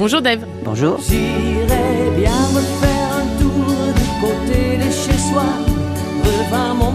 Bonjour 0.00 0.22
Dave. 0.22 0.46
Bonjour. 0.64 0.98
J'irai 0.98 2.10
bien 2.16 2.40
me 2.54 2.60
faire 2.80 3.18
un 3.20 3.26
tour 3.38 3.66
du 4.00 4.08
côté 4.22 4.78
de 4.78 4.90
chez 4.90 5.18
soi, 5.28 5.44
revint 6.24 6.72
mon 6.72 6.92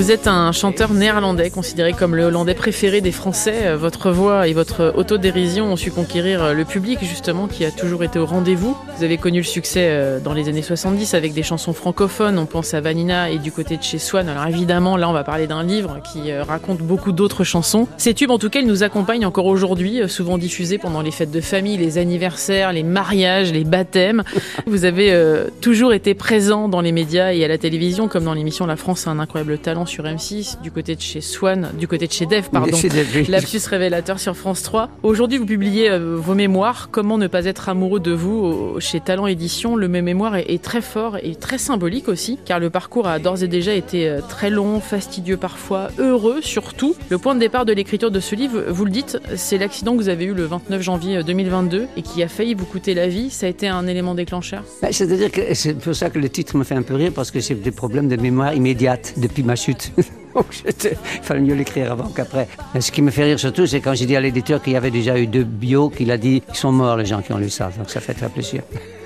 Vous 0.00 0.10
êtes 0.10 0.28
un 0.28 0.50
chanteur 0.50 0.94
néerlandais 0.94 1.50
considéré 1.50 1.92
comme 1.92 2.16
le 2.16 2.24
hollandais 2.24 2.54
préféré 2.54 3.02
des 3.02 3.12
Français. 3.12 3.66
Euh, 3.66 3.76
Votre 3.76 4.10
voix 4.10 4.48
et 4.48 4.54
votre 4.54 4.94
autodérision 4.96 5.66
ont 5.66 5.76
su 5.76 5.90
conquérir 5.90 6.42
euh, 6.42 6.54
le 6.54 6.64
public 6.64 7.00
justement 7.02 7.46
qui 7.48 7.66
a 7.66 7.70
toujours 7.70 8.02
été 8.02 8.18
au 8.18 8.24
rendez-vous. 8.24 8.74
Vous 8.96 9.04
avez 9.04 9.18
connu 9.18 9.40
le 9.40 9.44
succès 9.44 9.88
euh, 9.90 10.18
dans 10.18 10.32
les 10.32 10.48
années 10.48 10.62
70 10.62 11.12
avec 11.12 11.34
des 11.34 11.42
chansons 11.42 11.74
francophones. 11.74 12.38
On 12.38 12.46
pense 12.46 12.72
à 12.72 12.80
Vanina 12.80 13.28
et 13.28 13.36
du 13.36 13.52
côté 13.52 13.76
de 13.76 13.82
chez 13.82 13.98
Swan. 13.98 14.26
Alors 14.30 14.46
évidemment, 14.46 14.96
là 14.96 15.06
on 15.06 15.12
va 15.12 15.22
parler 15.22 15.46
d'un 15.46 15.62
livre 15.62 16.00
qui 16.10 16.32
raconte 16.32 16.78
beaucoup 16.78 17.12
d'autres 17.12 17.44
chansons. 17.44 17.86
Ces 17.98 18.14
tubes 18.14 18.30
en 18.30 18.38
tout 18.38 18.48
cas, 18.48 18.60
ils 18.60 18.66
nous 18.66 18.82
accompagnent 18.82 19.26
encore 19.26 19.44
aujourd'hui, 19.44 20.00
souvent 20.08 20.38
diffusés 20.38 20.78
pendant 20.78 21.02
les 21.02 21.10
fêtes 21.10 21.30
de 21.30 21.42
famille, 21.42 21.76
les 21.76 21.98
anniversaires, 21.98 22.72
les 22.72 22.84
mariages, 22.84 23.52
les 23.52 23.64
baptêmes. 23.64 24.22
Vous 24.66 24.86
avez 24.86 25.14
toujours 25.60 25.92
été 25.92 26.14
présent 26.14 26.70
dans 26.70 26.80
les 26.80 26.92
médias 26.92 27.34
et 27.34 27.44
à 27.44 27.48
la 27.48 27.58
télévision 27.58 28.08
comme 28.08 28.24
dans 28.24 28.32
l'émission 28.32 28.64
La 28.64 28.76
France 28.76 29.06
a 29.06 29.10
un 29.10 29.18
incroyable 29.18 29.58
talent 29.58 29.84
sur 29.90 30.04
M6, 30.04 30.62
du 30.62 30.70
côté 30.70 30.94
de 30.94 31.00
chez 31.00 31.20
Swan, 31.20 31.70
du 31.76 31.88
côté 31.88 32.06
de 32.06 32.12
chez 32.12 32.24
Dev, 32.24 32.44
pardon. 32.50 32.76
Chez 32.76 32.88
Dev, 32.88 33.06
oui. 33.14 33.24
Lapsus 33.28 33.60
révélateur 33.68 34.20
sur 34.20 34.36
France 34.36 34.62
3. 34.62 34.88
Aujourd'hui, 35.02 35.36
vous 35.36 35.46
publiez 35.46 35.90
euh, 35.90 36.16
vos 36.16 36.34
mémoires. 36.34 36.90
Comment 36.92 37.18
ne 37.18 37.26
pas 37.26 37.44
être 37.44 37.68
amoureux 37.68 37.98
de 37.98 38.12
vous 38.12 38.76
chez 38.78 39.00
Talent 39.00 39.26
Édition? 39.26 39.74
Le 39.74 39.88
même 39.88 40.04
mémoire 40.04 40.36
est, 40.36 40.62
très 40.62 40.80
fort 40.80 41.16
et 41.22 41.34
très 41.34 41.58
symbolique 41.58 42.08
aussi, 42.08 42.38
car 42.44 42.60
le 42.60 42.70
parcours 42.70 43.08
a 43.08 43.18
d'ores 43.18 43.42
et 43.42 43.48
déjà 43.48 43.74
été 43.74 44.08
euh, 44.08 44.20
très 44.20 44.48
long, 44.48 44.78
fastidieux 44.78 45.36
parfois, 45.36 45.88
heureux 45.98 46.40
surtout. 46.40 46.94
Le 47.08 47.18
point 47.18 47.34
de 47.34 47.40
départ 47.40 47.64
de 47.64 47.72
l'écriture 47.72 48.12
de 48.12 48.20
ce 48.20 48.36
livre, 48.36 48.62
vous 48.68 48.84
le 48.84 48.92
dites, 48.92 49.18
c'est 49.34 49.58
l'accident 49.58 49.96
que 49.96 50.02
vous 50.02 50.08
avez 50.08 50.26
eu 50.26 50.34
le 50.34 50.44
29 50.44 50.82
janvier 50.82 51.16
euh, 51.16 51.22
2022 51.24 51.88
et 51.96 52.02
qui 52.02 52.22
a 52.22 52.28
failli 52.28 52.54
vous 52.54 52.66
coûter 52.66 52.94
la 52.94 53.08
vie. 53.08 53.30
Ça 53.30 53.46
a 53.46 53.48
été 53.48 53.66
un 53.66 53.88
élément 53.88 54.14
déclencheur? 54.14 54.62
Ben, 54.82 54.92
C'est-à-dire 54.92 55.32
que 55.32 55.52
c'est 55.54 55.74
pour 55.74 55.96
ça 55.96 56.10
que 56.10 56.20
le 56.20 56.28
titre 56.28 56.56
me 56.56 56.62
fait 56.62 56.76
un 56.76 56.82
peu 56.82 56.94
rire, 56.94 57.10
parce 57.12 57.32
que 57.32 57.40
j'ai 57.40 57.56
des 57.56 57.72
problèmes 57.72 58.06
de 58.06 58.16
mémoire 58.16 58.54
immédiate 58.54 59.14
depuis 59.16 59.42
ma 59.42 59.56
chute. 59.56 59.79
J'étais- 60.50 60.96
il 61.16 61.22
fallait 61.22 61.40
mieux 61.40 61.54
l'écrire 61.54 61.92
avant 61.92 62.08
qu'après. 62.08 62.46
Ce 62.78 62.90
qui 62.92 63.02
me 63.02 63.10
fait 63.10 63.24
rire 63.24 63.38
surtout, 63.40 63.66
c'est 63.66 63.80
quand 63.80 63.94
j'ai 63.94 64.06
dit 64.06 64.16
à 64.16 64.20
l'éditeur 64.20 64.62
qu'il 64.62 64.72
y 64.74 64.76
avait 64.76 64.90
déjà 64.90 65.18
eu 65.18 65.26
deux 65.26 65.44
bios, 65.44 65.90
qu'il 65.90 66.10
a 66.10 66.18
dit 66.18 66.40
qu'ils 66.42 66.54
sont 66.56 66.72
morts 66.72 66.96
les 66.96 67.06
gens 67.06 67.20
qui 67.22 67.32
ont 67.32 67.38
lu 67.38 67.50
ça. 67.50 67.70
Donc 67.76 67.90
ça 67.90 68.00
fait 68.00 68.14
très 68.14 68.28
plaisir. 68.28 68.62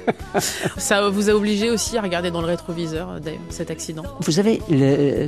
Ça 0.77 1.09
vous 1.09 1.31
a 1.31 1.33
obligé 1.35 1.71
aussi 1.71 1.97
à 1.97 2.03
regarder 2.03 2.31
dans 2.31 2.41
le 2.41 2.47
rétroviseur, 2.47 3.09
euh, 3.11 3.31
cet 3.49 3.71
accident. 3.71 4.03
Vous 4.21 4.33
savez, 4.33 4.61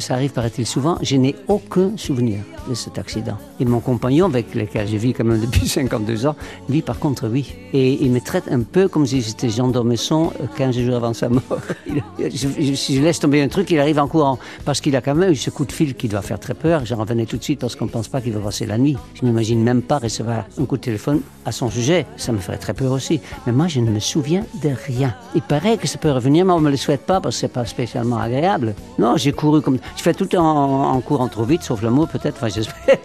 ça 0.01 0.15
arrive, 0.15 0.31
paraît-il, 0.33 0.67
souvent, 0.67 0.99
je 1.03 1.17
n'ai 1.17 1.35
aucun 1.49 1.93
souvenir 1.97 2.39
de 2.69 2.75
cet 2.75 2.99
accident. 2.99 3.39
Et 3.61 3.65
mon 3.65 3.81
compagnon, 3.81 4.27
avec 4.27 4.55
lequel 4.55 4.89
je 4.89 4.97
vis 4.97 5.13
quand 5.13 5.25
même 5.25 5.41
depuis 5.41 5.69
52 5.77 6.27
ans, 6.27 6.37
lui, 6.69 6.83
par 6.83 6.99
contre, 6.99 7.29
oui. 7.29 7.55
Et 7.73 8.03
il 8.03 8.11
me 8.11 8.21
traite 8.21 8.45
un 8.51 8.63
peu 8.63 8.89
comme 8.89 9.07
si 9.07 9.23
j'étais 9.23 9.49
Jean 9.49 9.69
d'Ormesson 9.69 10.33
euh, 10.41 10.47
15 10.57 10.77
jours 10.79 10.97
avant 10.97 11.15
sa 11.15 11.29
mort. 11.29 11.43
Il- 11.89 12.03
je 12.19 13.01
laisse 13.01 13.21
tomber 13.21 13.43
un 13.43 13.49
truc, 13.49 13.71
il 13.71 13.79
arrive 13.79 13.99
en 13.99 14.09
courant. 14.09 14.39
Parce 14.65 14.81
qu'il 14.81 14.97
a 14.97 15.01
quand 15.01 15.15
même 15.15 15.33
eu 15.33 15.37
ce 15.37 15.51
coup 15.51 15.65
de 15.65 15.73
fil 15.73 15.95
qui 15.95 16.09
doit 16.09 16.23
faire 16.23 16.39
très 16.41 16.55
peur. 16.55 16.85
J'en 16.85 16.97
revenais 16.97 17.27
tout 17.27 17.37
de 17.37 17.43
suite 17.45 17.61
parce 17.61 17.77
qu'on 17.77 17.87
ne 17.87 17.91
pense 17.91 18.09
pas 18.09 18.21
qu'il 18.21 18.33
va 18.33 18.41
passer 18.41 18.67
la 18.67 18.79
nuit. 18.79 18.97
Je 19.15 19.25
m'imagine 19.25 19.63
même 19.63 19.83
pas 19.83 19.99
recevoir 19.99 20.45
un 20.59 20.65
coup 20.65 20.77
de 20.77 20.83
téléphone 20.83 21.21
à 21.45 21.53
son 21.53 21.71
sujet. 21.71 22.07
Ça 22.17 22.33
me 22.33 22.39
ferait 22.39 22.59
très 22.59 22.75
peur 22.75 22.93
aussi. 22.93 23.21
Mais 23.47 23.53
moi, 23.53 23.69
je 23.69 23.81
ne 23.81 23.91
me 23.91 24.01
souviens 24.01 24.45
de 24.63 24.66
rien. 24.73 25.15
Il 25.35 25.43
paraît 25.43 25.77
que 25.77 25.87
ça 25.87 25.99
peut 25.99 26.11
revenir, 26.11 26.45
mais 26.45 26.53
on 26.53 26.61
me 26.61 26.71
le 26.71 26.77
souhaite 26.77 27.03
pas 27.07 27.21
parce 27.21 27.37
que 27.37 27.41
c'est 27.41 27.49
pas 27.53 27.65
spécialement 27.67 28.19
agréable. 28.19 28.75
Non, 28.99 29.17
j'ai 29.17 29.33
couru 29.33 29.61
comme. 29.63 29.79
Je 29.97 30.03
fais 30.03 30.15
tout 30.15 30.35
en, 30.37 30.43
en 30.43 31.01
courant 31.01 31.29
trop 31.29 31.45
vite, 31.45 31.63
sauf 31.63 31.83
l'amour 31.83 32.09
peut-être. 32.09 32.37
Enfin, 32.37 32.49
j'espère. 32.49 32.97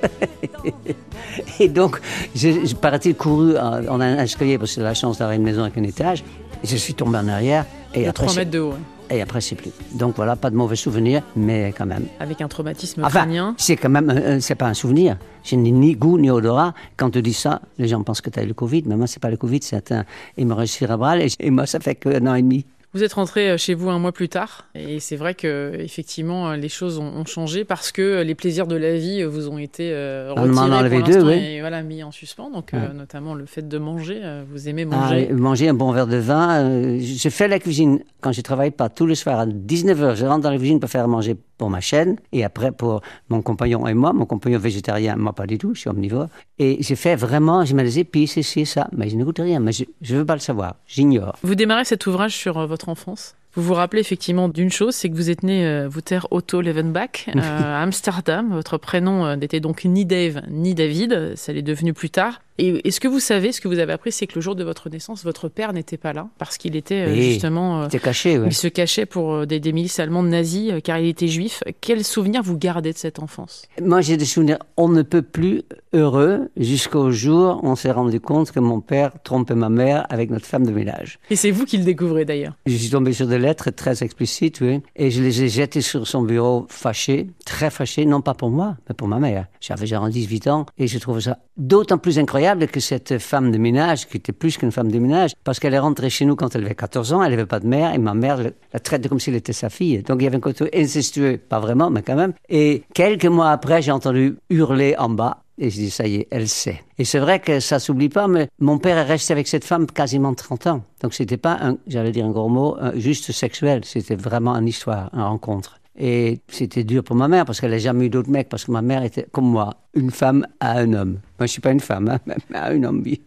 Et 1.59 1.69
donc, 1.69 1.99
j'ai, 2.35 2.61
paraît-il, 2.79 3.15
couru 3.15 3.57
en, 3.57 3.85
en 3.87 4.01
un 4.01 4.17
escalier 4.19 4.57
parce 4.57 4.71
que 4.71 4.75
j'ai 4.81 4.83
la 4.83 4.93
chance 4.93 5.17
d'avoir 5.19 5.35
une 5.35 5.43
maison 5.43 5.61
avec 5.63 5.77
un 5.77 5.83
étage. 5.83 6.23
Et 6.63 6.67
je 6.67 6.75
suis 6.75 6.93
tombé 6.93 7.17
en 7.17 7.27
arrière. 7.27 7.65
Et 7.93 8.03
De 8.03 8.09
après, 8.09 8.25
3 8.25 8.33
c'est- 8.33 8.39
mètres 8.39 8.51
de 8.51 8.59
haut. 8.59 8.73
Et 9.11 9.21
après, 9.21 9.41
c'est 9.41 9.55
plus. 9.55 9.71
Donc 9.93 10.15
voilà, 10.15 10.35
pas 10.35 10.49
de 10.49 10.55
mauvais 10.55 10.75
souvenirs, 10.75 11.21
mais 11.35 11.73
quand 11.77 11.85
même. 11.85 12.05
avec 12.19 12.41
un 12.41 12.47
traumatisme 12.47 13.03
Enfin, 13.03 13.27
c'est 13.57 13.75
quand 13.75 13.89
même, 13.89 14.09
euh, 14.09 14.39
c'est 14.39 14.55
pas 14.55 14.67
un 14.67 14.73
souvenir. 14.73 15.17
Je 15.43 15.55
n'ai 15.55 15.71
ni 15.71 15.95
goût 15.95 16.17
ni 16.17 16.29
odorat. 16.29 16.73
Quand 16.97 17.09
tu 17.09 17.21
dis 17.21 17.33
ça, 17.33 17.61
les 17.77 17.87
gens 17.87 18.03
pensent 18.03 18.21
que 18.21 18.29
tu 18.29 18.39
as 18.39 18.43
eu 18.43 18.47
le 18.47 18.53
Covid, 18.53 18.83
mais 18.85 18.95
moi, 18.95 19.07
c'est 19.07 19.21
pas 19.21 19.29
le 19.29 19.37
Covid, 19.37 19.59
c'est 19.61 19.91
un 19.91 20.05
hémorragie 20.37 20.73
cérébrale. 20.73 21.21
Et, 21.21 21.27
et 21.39 21.49
moi, 21.49 21.65
ça 21.65 21.79
fait 21.79 21.95
qu'un 21.95 22.25
an 22.27 22.35
et 22.35 22.41
demi. 22.41 22.65
Vous 22.93 23.03
êtes 23.03 23.13
rentré 23.13 23.49
euh, 23.51 23.57
chez 23.57 23.73
vous 23.73 23.89
un 23.89 23.99
mois 23.99 24.11
plus 24.11 24.27
tard 24.27 24.65
et 24.75 24.99
c'est 24.99 25.15
vrai 25.15 25.33
que 25.33 25.71
effectivement 25.79 26.49
euh, 26.49 26.55
les 26.57 26.67
choses 26.67 26.97
ont, 26.97 27.05
ont 27.15 27.25
changé 27.25 27.63
parce 27.63 27.91
que 27.93 28.21
les 28.21 28.35
plaisirs 28.35 28.67
de 28.67 28.75
la 28.75 28.95
vie 28.97 29.21
euh, 29.21 29.27
vous 29.29 29.47
ont 29.49 29.57
été 29.57 29.91
euh, 29.93 30.33
On 30.35 30.41
retirés 30.43 30.59
enlevé 30.75 30.97
pour 30.99 31.07
deux, 31.07 31.23
oui. 31.25 31.33
et 31.33 31.59
voilà 31.61 31.83
mis 31.83 32.03
en 32.03 32.11
suspens. 32.11 32.49
Donc 32.49 32.73
euh, 32.73 32.91
notamment 32.93 33.33
le 33.33 33.45
fait 33.45 33.65
de 33.67 33.77
manger, 33.77 34.19
euh, 34.21 34.43
vous 34.51 34.67
aimez 34.67 34.85
Ah, 34.91 34.95
manger. 34.95 35.29
manger 35.31 35.69
un 35.69 35.73
bon 35.73 35.91
verre 35.93 36.07
de 36.07 36.17
vin. 36.17 36.63
euh, 36.65 36.99
je 37.01 37.29
fais 37.29 37.47
la 37.47 37.59
cuisine 37.59 37.99
quand 38.19 38.33
je 38.33 38.41
travaille 38.41 38.71
pas 38.71 38.89
tous 38.89 39.05
les 39.05 39.15
soirs 39.15 39.39
à 39.39 39.45
19h. 39.45 40.15
Je 40.15 40.25
rentre 40.25 40.41
dans 40.41 40.51
la 40.51 40.57
cuisine 40.57 40.79
pour 40.81 40.89
faire 40.89 41.07
manger 41.07 41.35
pour 41.57 41.69
ma 41.69 41.79
chaîne 41.79 42.17
et 42.33 42.43
après 42.43 42.71
pour 42.71 43.01
mon 43.29 43.41
compagnon 43.41 43.87
et 43.87 43.93
moi. 43.93 44.11
Mon 44.13 44.25
compagnon 44.25 44.59
végétarien, 44.59 45.15
moi 45.15 45.31
pas 45.33 45.47
du 45.47 45.57
tout, 45.57 45.73
je 45.75 45.81
suis 45.81 45.89
omnivore. 45.89 46.27
Et 46.59 46.77
j'ai 46.81 46.95
fait 46.95 47.15
vraiment, 47.15 47.63
je 47.65 47.73
me 47.73 47.83
disais, 47.83 48.03
puis 48.03 48.27
c'est 48.27 48.43
ci, 48.43 48.65
ça. 48.65 48.87
Mais 48.95 49.09
je 49.09 49.15
ne 49.15 49.23
goûte 49.23 49.39
rien, 49.39 49.59
mais 49.59 49.71
je 49.71 49.85
ne 50.13 50.17
veux 50.19 50.25
pas 50.25 50.33
le 50.35 50.39
savoir. 50.41 50.75
J'ignore. 50.87 51.37
Vous 51.43 51.55
démarrez 51.55 51.85
cet 51.85 52.05
ouvrage 52.07 52.35
sur 52.35 52.57
euh, 52.59 52.65
votre 52.81 52.89
enfance? 52.89 53.35
Vous 53.53 53.63
vous 53.63 53.73
rappelez 53.73 53.99
effectivement 53.99 54.47
d'une 54.47 54.71
chose, 54.71 54.95
c'est 54.95 55.09
que 55.09 55.15
vous 55.15 55.29
êtes 55.29 55.43
né 55.43 55.65
euh, 55.65 55.89
Wouter 55.89 56.19
Otto 56.31 56.61
Levenbach 56.61 57.27
euh, 57.35 57.39
à 57.39 57.81
Amsterdam. 57.81 58.49
Votre 58.51 58.77
prénom 58.77 59.25
euh, 59.25 59.35
n'était 59.35 59.59
donc 59.59 59.83
ni 59.83 60.05
Dave 60.05 60.41
ni 60.49 60.73
David, 60.73 61.33
ça 61.35 61.51
l'est 61.51 61.61
devenu 61.61 61.93
plus 61.93 62.09
tard. 62.09 62.41
Et, 62.57 62.87
et 62.87 62.91
ce 62.91 62.99
que 62.99 63.07
vous 63.07 63.19
savez, 63.19 63.51
ce 63.51 63.61
que 63.61 63.67
vous 63.67 63.79
avez 63.79 63.93
appris, 63.93 64.11
c'est 64.11 64.27
que 64.27 64.35
le 64.35 64.41
jour 64.41 64.55
de 64.55 64.63
votre 64.63 64.89
naissance, 64.89 65.23
votre 65.23 65.47
père 65.47 65.73
n'était 65.73 65.97
pas 65.97 66.13
là 66.13 66.27
parce 66.37 66.57
qu'il 66.57 66.75
était 66.75 67.07
euh, 67.07 67.15
justement 67.15 67.81
euh, 67.81 67.83
C'était 67.85 68.03
caché, 68.03 68.37
ouais. 68.37 68.47
Il 68.47 68.53
se 68.53 68.67
cachait 68.67 69.05
pour 69.05 69.33
euh, 69.33 69.45
des, 69.45 69.59
des 69.59 69.71
milices 69.71 69.99
allemandes 69.99 70.27
nazies 70.27 70.71
car 70.83 70.99
il 70.99 71.07
était 71.07 71.27
juif. 71.27 71.63
Quel 71.79 72.03
souvenir 72.03 72.43
vous 72.43 72.57
gardez 72.57 72.91
de 72.93 72.97
cette 72.97 73.19
enfance? 73.19 73.63
Moi, 73.81 74.01
j'ai 74.01 74.17
des 74.17 74.25
souvenirs, 74.25 74.59
on 74.77 74.89
ne 74.89 75.01
peut 75.01 75.21
plus 75.21 75.63
heureux 75.93 76.49
jusqu'au 76.57 77.11
jour 77.11 77.59
où 77.63 77.67
on 77.69 77.75
s'est 77.75 77.91
rendu 77.91 78.19
compte 78.19 78.51
que 78.51 78.59
mon 78.59 78.81
père 78.81 79.11
trompait 79.23 79.55
ma 79.55 79.69
mère 79.69 80.05
avec 80.09 80.29
notre 80.29 80.45
femme 80.45 80.65
de 80.65 80.71
ménage. 80.71 81.19
Et 81.29 81.35
c'est 81.35 81.51
vous 81.51 81.65
qui 81.65 81.77
le 81.77 81.83
découvrez 81.83 82.25
d'ailleurs. 82.25 82.53
Je 82.65 82.75
suis 82.75 82.89
tombé 82.89 83.13
sur 83.13 83.27
des 83.27 83.39
lettres 83.39 83.71
très 83.71 84.03
explicites, 84.03 84.61
oui, 84.61 84.81
et 84.95 85.09
je 85.11 85.21
les 85.21 85.43
ai 85.43 85.49
jetées 85.49 85.81
sur 85.81 86.07
son 86.07 86.21
bureau 86.21 86.65
fâché, 86.69 87.27
très 87.45 87.69
fâché, 87.69 88.05
non 88.05 88.21
pas 88.21 88.33
pour 88.33 88.49
moi, 88.49 88.77
mais 88.87 88.95
pour 88.95 89.07
ma 89.07 89.19
mère. 89.19 89.47
J'avais 89.59 89.87
genre 89.87 90.07
18 90.07 90.47
ans 90.47 90.65
et 90.77 90.87
je 90.87 90.97
trouve 90.97 91.19
ça 91.19 91.39
d'autant 91.57 91.97
plus 91.97 92.19
incroyable 92.19 92.40
que 92.71 92.79
cette 92.79 93.17
femme 93.19 93.51
de 93.51 93.57
ménage, 93.57 94.07
qui 94.07 94.17
était 94.17 94.31
plus 94.31 94.57
qu'une 94.57 94.71
femme 94.71 94.91
de 94.91 94.99
ménage, 94.99 95.31
parce 95.43 95.59
qu'elle 95.59 95.73
est 95.73 95.79
rentrée 95.79 96.09
chez 96.09 96.25
nous 96.25 96.35
quand 96.35 96.55
elle 96.55 96.65
avait 96.65 96.75
14 96.75 97.13
ans, 97.13 97.23
elle 97.23 97.31
n'avait 97.31 97.45
pas 97.45 97.59
de 97.59 97.67
mère 97.67 97.93
et 97.93 97.97
ma 97.97 98.13
mère 98.13 98.37
la- 98.73 98.79
traite 98.79 99.07
comme 99.07 99.19
s'il 99.19 99.35
était 99.35 99.53
sa 99.53 99.69
fille. 99.69 100.01
Donc 100.03 100.21
il 100.21 100.23
y 100.23 100.27
avait 100.27 100.37
un 100.37 100.41
côté 100.41 100.69
incestueux, 100.75 101.37
pas 101.37 101.59
vraiment, 101.59 101.89
mais 101.89 102.01
quand 102.01 102.15
même. 102.15 102.33
Et 102.49 102.83
quelques 102.93 103.25
mois 103.25 103.51
après, 103.51 103.81
j'ai 103.81 103.91
entendu 103.91 104.37
hurler 104.49 104.95
en 104.97 105.09
bas. 105.09 105.37
Et 105.59 105.69
je 105.69 105.75
dis, 105.75 105.91
ça 105.91 106.07
y 106.07 106.15
est, 106.15 106.27
elle 106.31 106.47
sait. 106.47 106.81
Et 106.97 107.05
c'est 107.05 107.19
vrai 107.19 107.39
que 107.39 107.59
ça 107.59 107.77
s'oublie 107.77 108.09
pas, 108.09 108.27
mais 108.27 108.47
mon 108.59 108.79
père 108.79 108.97
est 108.97 109.03
resté 109.03 109.31
avec 109.33 109.47
cette 109.47 109.63
femme 109.63 109.85
quasiment 109.85 110.33
30 110.33 110.65
ans. 110.67 110.81
Donc 111.03 111.13
c'était 111.13 111.37
pas, 111.37 111.59
j'allais 111.87 112.11
dire 112.11 112.25
un 112.25 112.31
gros 112.31 112.49
mot, 112.49 112.77
juste 112.95 113.31
sexuel. 113.31 113.81
C'était 113.85 114.15
vraiment 114.15 114.55
une 114.55 114.67
histoire, 114.67 115.11
une 115.13 115.21
rencontre. 115.21 115.77
Et 116.03 116.39
c'était 116.47 116.83
dur 116.83 117.03
pour 117.03 117.15
ma 117.15 117.27
mère 117.27 117.45
parce 117.45 117.61
qu'elle 117.61 117.69
n'a 117.69 117.77
jamais 117.77 118.07
eu 118.07 118.09
d'autres 118.09 118.31
mecs, 118.31 118.49
parce 118.49 118.65
que 118.65 118.71
ma 118.71 118.81
mère 118.81 119.03
était, 119.03 119.27
comme 119.31 119.45
moi, 119.45 119.75
une 119.93 120.09
femme 120.09 120.47
à 120.59 120.79
un 120.79 120.93
homme. 120.93 121.19
Moi, 121.37 121.45
je 121.45 121.51
suis 121.51 121.61
pas 121.61 121.71
une 121.71 121.79
femme, 121.79 122.09
hein, 122.09 122.19
mais 122.49 122.57
à 122.57 122.69
un 122.69 122.83
homme, 122.83 123.03
oui. 123.05 123.21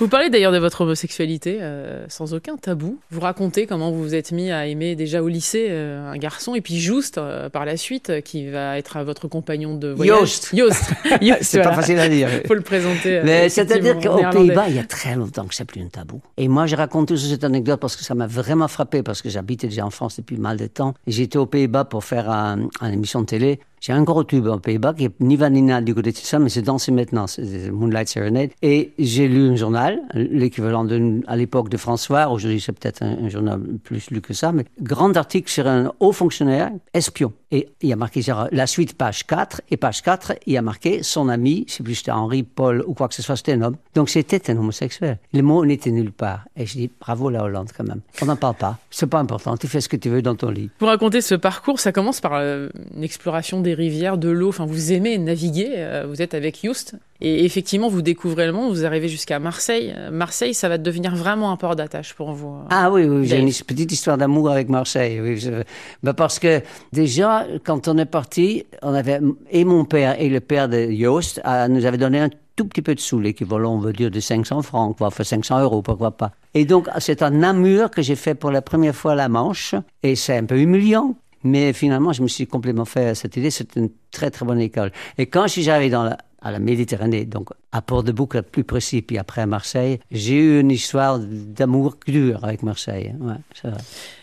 Vous 0.00 0.08
parlez 0.08 0.30
d'ailleurs 0.30 0.52
de 0.52 0.58
votre 0.58 0.80
homosexualité 0.82 1.58
euh, 1.60 2.04
sans 2.08 2.34
aucun 2.34 2.56
tabou. 2.56 2.98
Vous 3.10 3.20
racontez 3.20 3.66
comment 3.66 3.90
vous 3.90 4.02
vous 4.02 4.14
êtes 4.14 4.32
mis 4.32 4.50
à 4.50 4.66
aimer 4.66 4.94
déjà 4.96 5.22
au 5.22 5.28
lycée 5.28 5.66
euh, 5.70 6.10
un 6.10 6.16
garçon 6.16 6.54
et 6.54 6.60
puis 6.60 6.78
Juste 6.78 7.18
euh, 7.18 7.48
par 7.50 7.64
la 7.64 7.76
suite 7.76 8.22
qui 8.22 8.48
va 8.48 8.78
être 8.78 9.00
votre 9.02 9.28
compagnon 9.28 9.74
de 9.76 9.88
voyage. 9.88 10.18
Joost. 10.20 10.54
Joost. 10.56 10.92
Joost, 11.20 11.42
C'est 11.42 11.58
voilà. 11.58 11.70
pas 11.70 11.76
facile 11.76 11.98
à 11.98 12.08
dire. 12.08 12.28
Faut 12.46 12.54
le 12.54 12.60
présenter. 12.62 13.20
Mais 13.24 13.48
c'est-à-dire 13.48 13.98
qu'aux. 13.98 14.18
Pays-Bas, 14.30 14.66
il 14.68 14.76
y 14.76 14.78
a 14.78 14.84
très 14.84 15.16
longtemps 15.16 15.46
que 15.46 15.54
c'est 15.54 15.64
plus 15.64 15.82
un 15.82 15.88
tabou. 15.88 16.20
Et 16.36 16.48
moi, 16.48 16.66
raconte 16.76 17.08
toujours 17.08 17.28
cette 17.30 17.44
anecdote 17.44 17.80
parce 17.80 17.96
que 17.96 18.04
ça 18.04 18.14
m'a 18.14 18.26
vraiment 18.26 18.68
frappé, 18.68 19.02
parce 19.02 19.20
que 19.22 19.28
j'habitais 19.28 19.66
déjà 19.66 19.84
en 19.84 19.90
France 19.90 20.16
depuis 20.16 20.36
mal 20.38 20.56
de 20.56 20.66
temps. 20.66 20.94
Et 21.06 21.12
j'étais 21.12 21.38
aux 21.38 21.46
Pays-Bas 21.46 21.84
pour 21.84 22.04
faire 22.04 22.30
un- 22.30 22.68
une 22.80 22.92
émission 22.92 23.20
de 23.20 23.26
télé. 23.26 23.60
J'ai 23.80 23.92
un 23.92 24.02
gros 24.02 24.24
tube 24.24 24.46
aux 24.46 24.58
Pays-Bas 24.58 24.94
qui 24.94 25.04
est 25.04 25.20
ni 25.20 25.36
Vanina 25.36 25.80
du 25.80 25.94
côté 25.94 26.12
de 26.12 26.16
ça, 26.16 26.38
mais 26.38 26.48
c'est 26.48 26.62
dansé 26.62 26.92
maintenant, 26.92 27.26
c'est 27.26 27.70
Moonlight 27.70 28.08
Serenade. 28.08 28.50
Et 28.62 28.92
j'ai 28.98 29.28
lu 29.28 29.48
un 29.50 29.56
journal, 29.56 30.00
l'équivalent 30.14 30.86
à 31.26 31.36
l'époque 31.36 31.68
de 31.68 31.76
François, 31.76 32.28
aujourd'hui 32.28 32.60
c'est 32.60 32.72
peut-être 32.72 33.02
un 33.02 33.28
journal 33.28 33.60
plus 33.84 34.10
lu 34.10 34.20
que 34.20 34.34
ça, 34.34 34.52
mais 34.52 34.64
grand 34.80 35.16
article 35.16 35.50
sur 35.50 35.66
un 35.66 35.92
haut 36.00 36.12
fonctionnaire, 36.12 36.70
espion. 36.94 37.32
Et 37.50 37.68
il 37.80 37.88
y 37.88 37.92
a 37.92 37.96
marqué 37.96 38.20
la 38.52 38.66
suite, 38.66 38.94
page 38.96 39.26
4. 39.26 39.62
Et 39.70 39.76
page 39.76 40.02
4, 40.02 40.34
il 40.46 40.52
y 40.52 40.56
a 40.58 40.62
marqué 40.62 41.02
son 41.02 41.28
ami, 41.28 41.64
je 41.66 41.74
sais 41.74 41.82
plus 41.82 41.94
c'était 41.94 42.10
Henri, 42.10 42.42
Paul 42.42 42.84
ou 42.86 42.92
quoi 42.94 43.08
que 43.08 43.14
ce 43.14 43.22
soit, 43.22 43.36
c'était 43.36 43.52
un 43.54 43.62
homme. 43.62 43.76
Donc 43.94 44.10
c'était 44.10 44.50
un 44.50 44.56
homosexuel. 44.58 45.18
Le 45.32 45.40
mot 45.42 45.64
n'était 45.64 45.90
nulle 45.90 46.12
part. 46.12 46.44
Et 46.56 46.66
je 46.66 46.72
dis, 46.74 46.90
bravo 47.00 47.30
la 47.30 47.42
Hollande 47.44 47.70
quand 47.76 47.84
même. 47.84 48.00
On 48.20 48.26
n'en 48.26 48.36
parle 48.36 48.56
pas. 48.56 48.78
C'est 48.90 49.06
pas 49.06 49.18
important. 49.18 49.56
Tu 49.56 49.66
fais 49.66 49.80
ce 49.80 49.88
que 49.88 49.96
tu 49.96 50.08
veux 50.10 50.20
dans 50.22 50.34
ton 50.34 50.50
lit. 50.50 50.70
Vous 50.78 50.86
racontez 50.86 51.20
ce 51.20 51.34
parcours, 51.34 51.80
ça 51.80 51.92
commence 51.92 52.20
par 52.20 52.34
euh, 52.34 52.68
une 52.94 53.02
exploration 53.04 53.60
des 53.60 53.74
rivières, 53.74 54.18
de 54.18 54.28
l'eau. 54.28 54.48
Enfin, 54.50 54.66
vous 54.66 54.92
aimez 54.92 55.16
naviguer. 55.18 55.72
euh, 55.76 56.06
vous 56.06 56.20
êtes 56.20 56.34
avec 56.34 56.60
Just. 56.62 56.96
Et 57.20 57.44
effectivement, 57.44 57.88
vous 57.88 58.02
découvrez 58.02 58.46
le 58.46 58.52
monde. 58.52 58.70
Vous 58.72 58.84
arrivez 58.84 59.08
jusqu'à 59.08 59.38
Marseille. 59.38 59.94
Marseille, 60.12 60.54
ça 60.54 60.68
va 60.68 60.78
devenir 60.78 61.16
vraiment 61.16 61.50
un 61.50 61.56
port 61.56 61.74
d'attache 61.76 62.14
pour 62.14 62.32
vous. 62.32 62.54
Ah 62.70 62.90
oui, 62.92 63.04
oui, 63.04 63.26
j'ai 63.26 63.38
une 63.38 63.48
petite 63.50 63.90
histoire 63.90 64.16
d'amour 64.18 64.50
avec 64.50 64.68
Marseille. 64.68 65.20
Oui, 65.20 65.36
je- 65.36 65.62
ben 66.02 66.14
parce 66.14 66.38
que 66.38 66.60
déjà, 66.92 67.46
quand 67.64 67.88
on 67.88 67.98
est 67.98 68.04
parti, 68.06 68.64
on 68.82 68.94
avait, 68.94 69.20
et 69.50 69.64
mon 69.64 69.84
père 69.84 70.20
et 70.20 70.28
le 70.28 70.40
père 70.40 70.68
de 70.68 70.88
Joost 70.90 71.40
euh, 71.46 71.66
nous 71.68 71.84
avaient 71.86 71.98
donné 71.98 72.20
un 72.20 72.30
tout 72.56 72.64
petit 72.66 72.82
peu 72.82 72.94
de 72.94 73.00
sous, 73.00 73.20
l'équivalent, 73.20 73.74
on 73.74 73.78
veut 73.78 73.92
dire, 73.92 74.10
de 74.10 74.20
500 74.20 74.62
francs, 74.62 74.96
quoi, 74.96 75.08
enfin 75.08 75.22
500 75.24 75.60
euros, 75.62 75.82
pourquoi 75.82 76.12
pas. 76.16 76.32
Et 76.54 76.64
donc, 76.64 76.88
c'est 76.98 77.22
à 77.22 77.30
Namur 77.30 77.90
que 77.90 78.02
j'ai 78.02 78.16
fait 78.16 78.34
pour 78.34 78.50
la 78.50 78.62
première 78.62 78.94
fois 78.94 79.14
la 79.14 79.28
Manche, 79.28 79.74
et 80.02 80.16
c'est 80.16 80.36
un 80.36 80.44
peu 80.44 80.58
humiliant. 80.58 81.14
Mais 81.44 81.72
finalement, 81.72 82.12
je 82.12 82.20
me 82.22 82.26
suis 82.26 82.48
complètement 82.48 82.84
fait 82.84 83.06
à 83.10 83.14
cette 83.14 83.36
idée. 83.36 83.50
C'est 83.52 83.76
une 83.76 83.90
très, 84.10 84.28
très 84.32 84.44
bonne 84.44 84.58
école. 84.60 84.90
Et 85.18 85.26
quand 85.26 85.44
je 85.46 85.52
suis 85.52 85.70
arrivé 85.70 85.88
dans 85.88 86.02
la, 86.02 86.18
à 86.48 86.50
la 86.50 86.58
Méditerranée, 86.58 87.24
donc 87.24 87.50
à 87.72 87.82
Port-de-Bouc, 87.82 88.40
plus 88.40 88.64
précis, 88.64 89.02
puis 89.02 89.18
après 89.18 89.42
à 89.42 89.46
Marseille, 89.46 89.98
j'ai 90.10 90.34
eu 90.34 90.60
une 90.60 90.70
histoire 90.70 91.18
d'amour 91.20 91.96
dur 92.06 92.44
avec 92.44 92.62
Marseille. 92.62 93.14
Ouais, 93.20 93.34
vrai. 93.70 93.78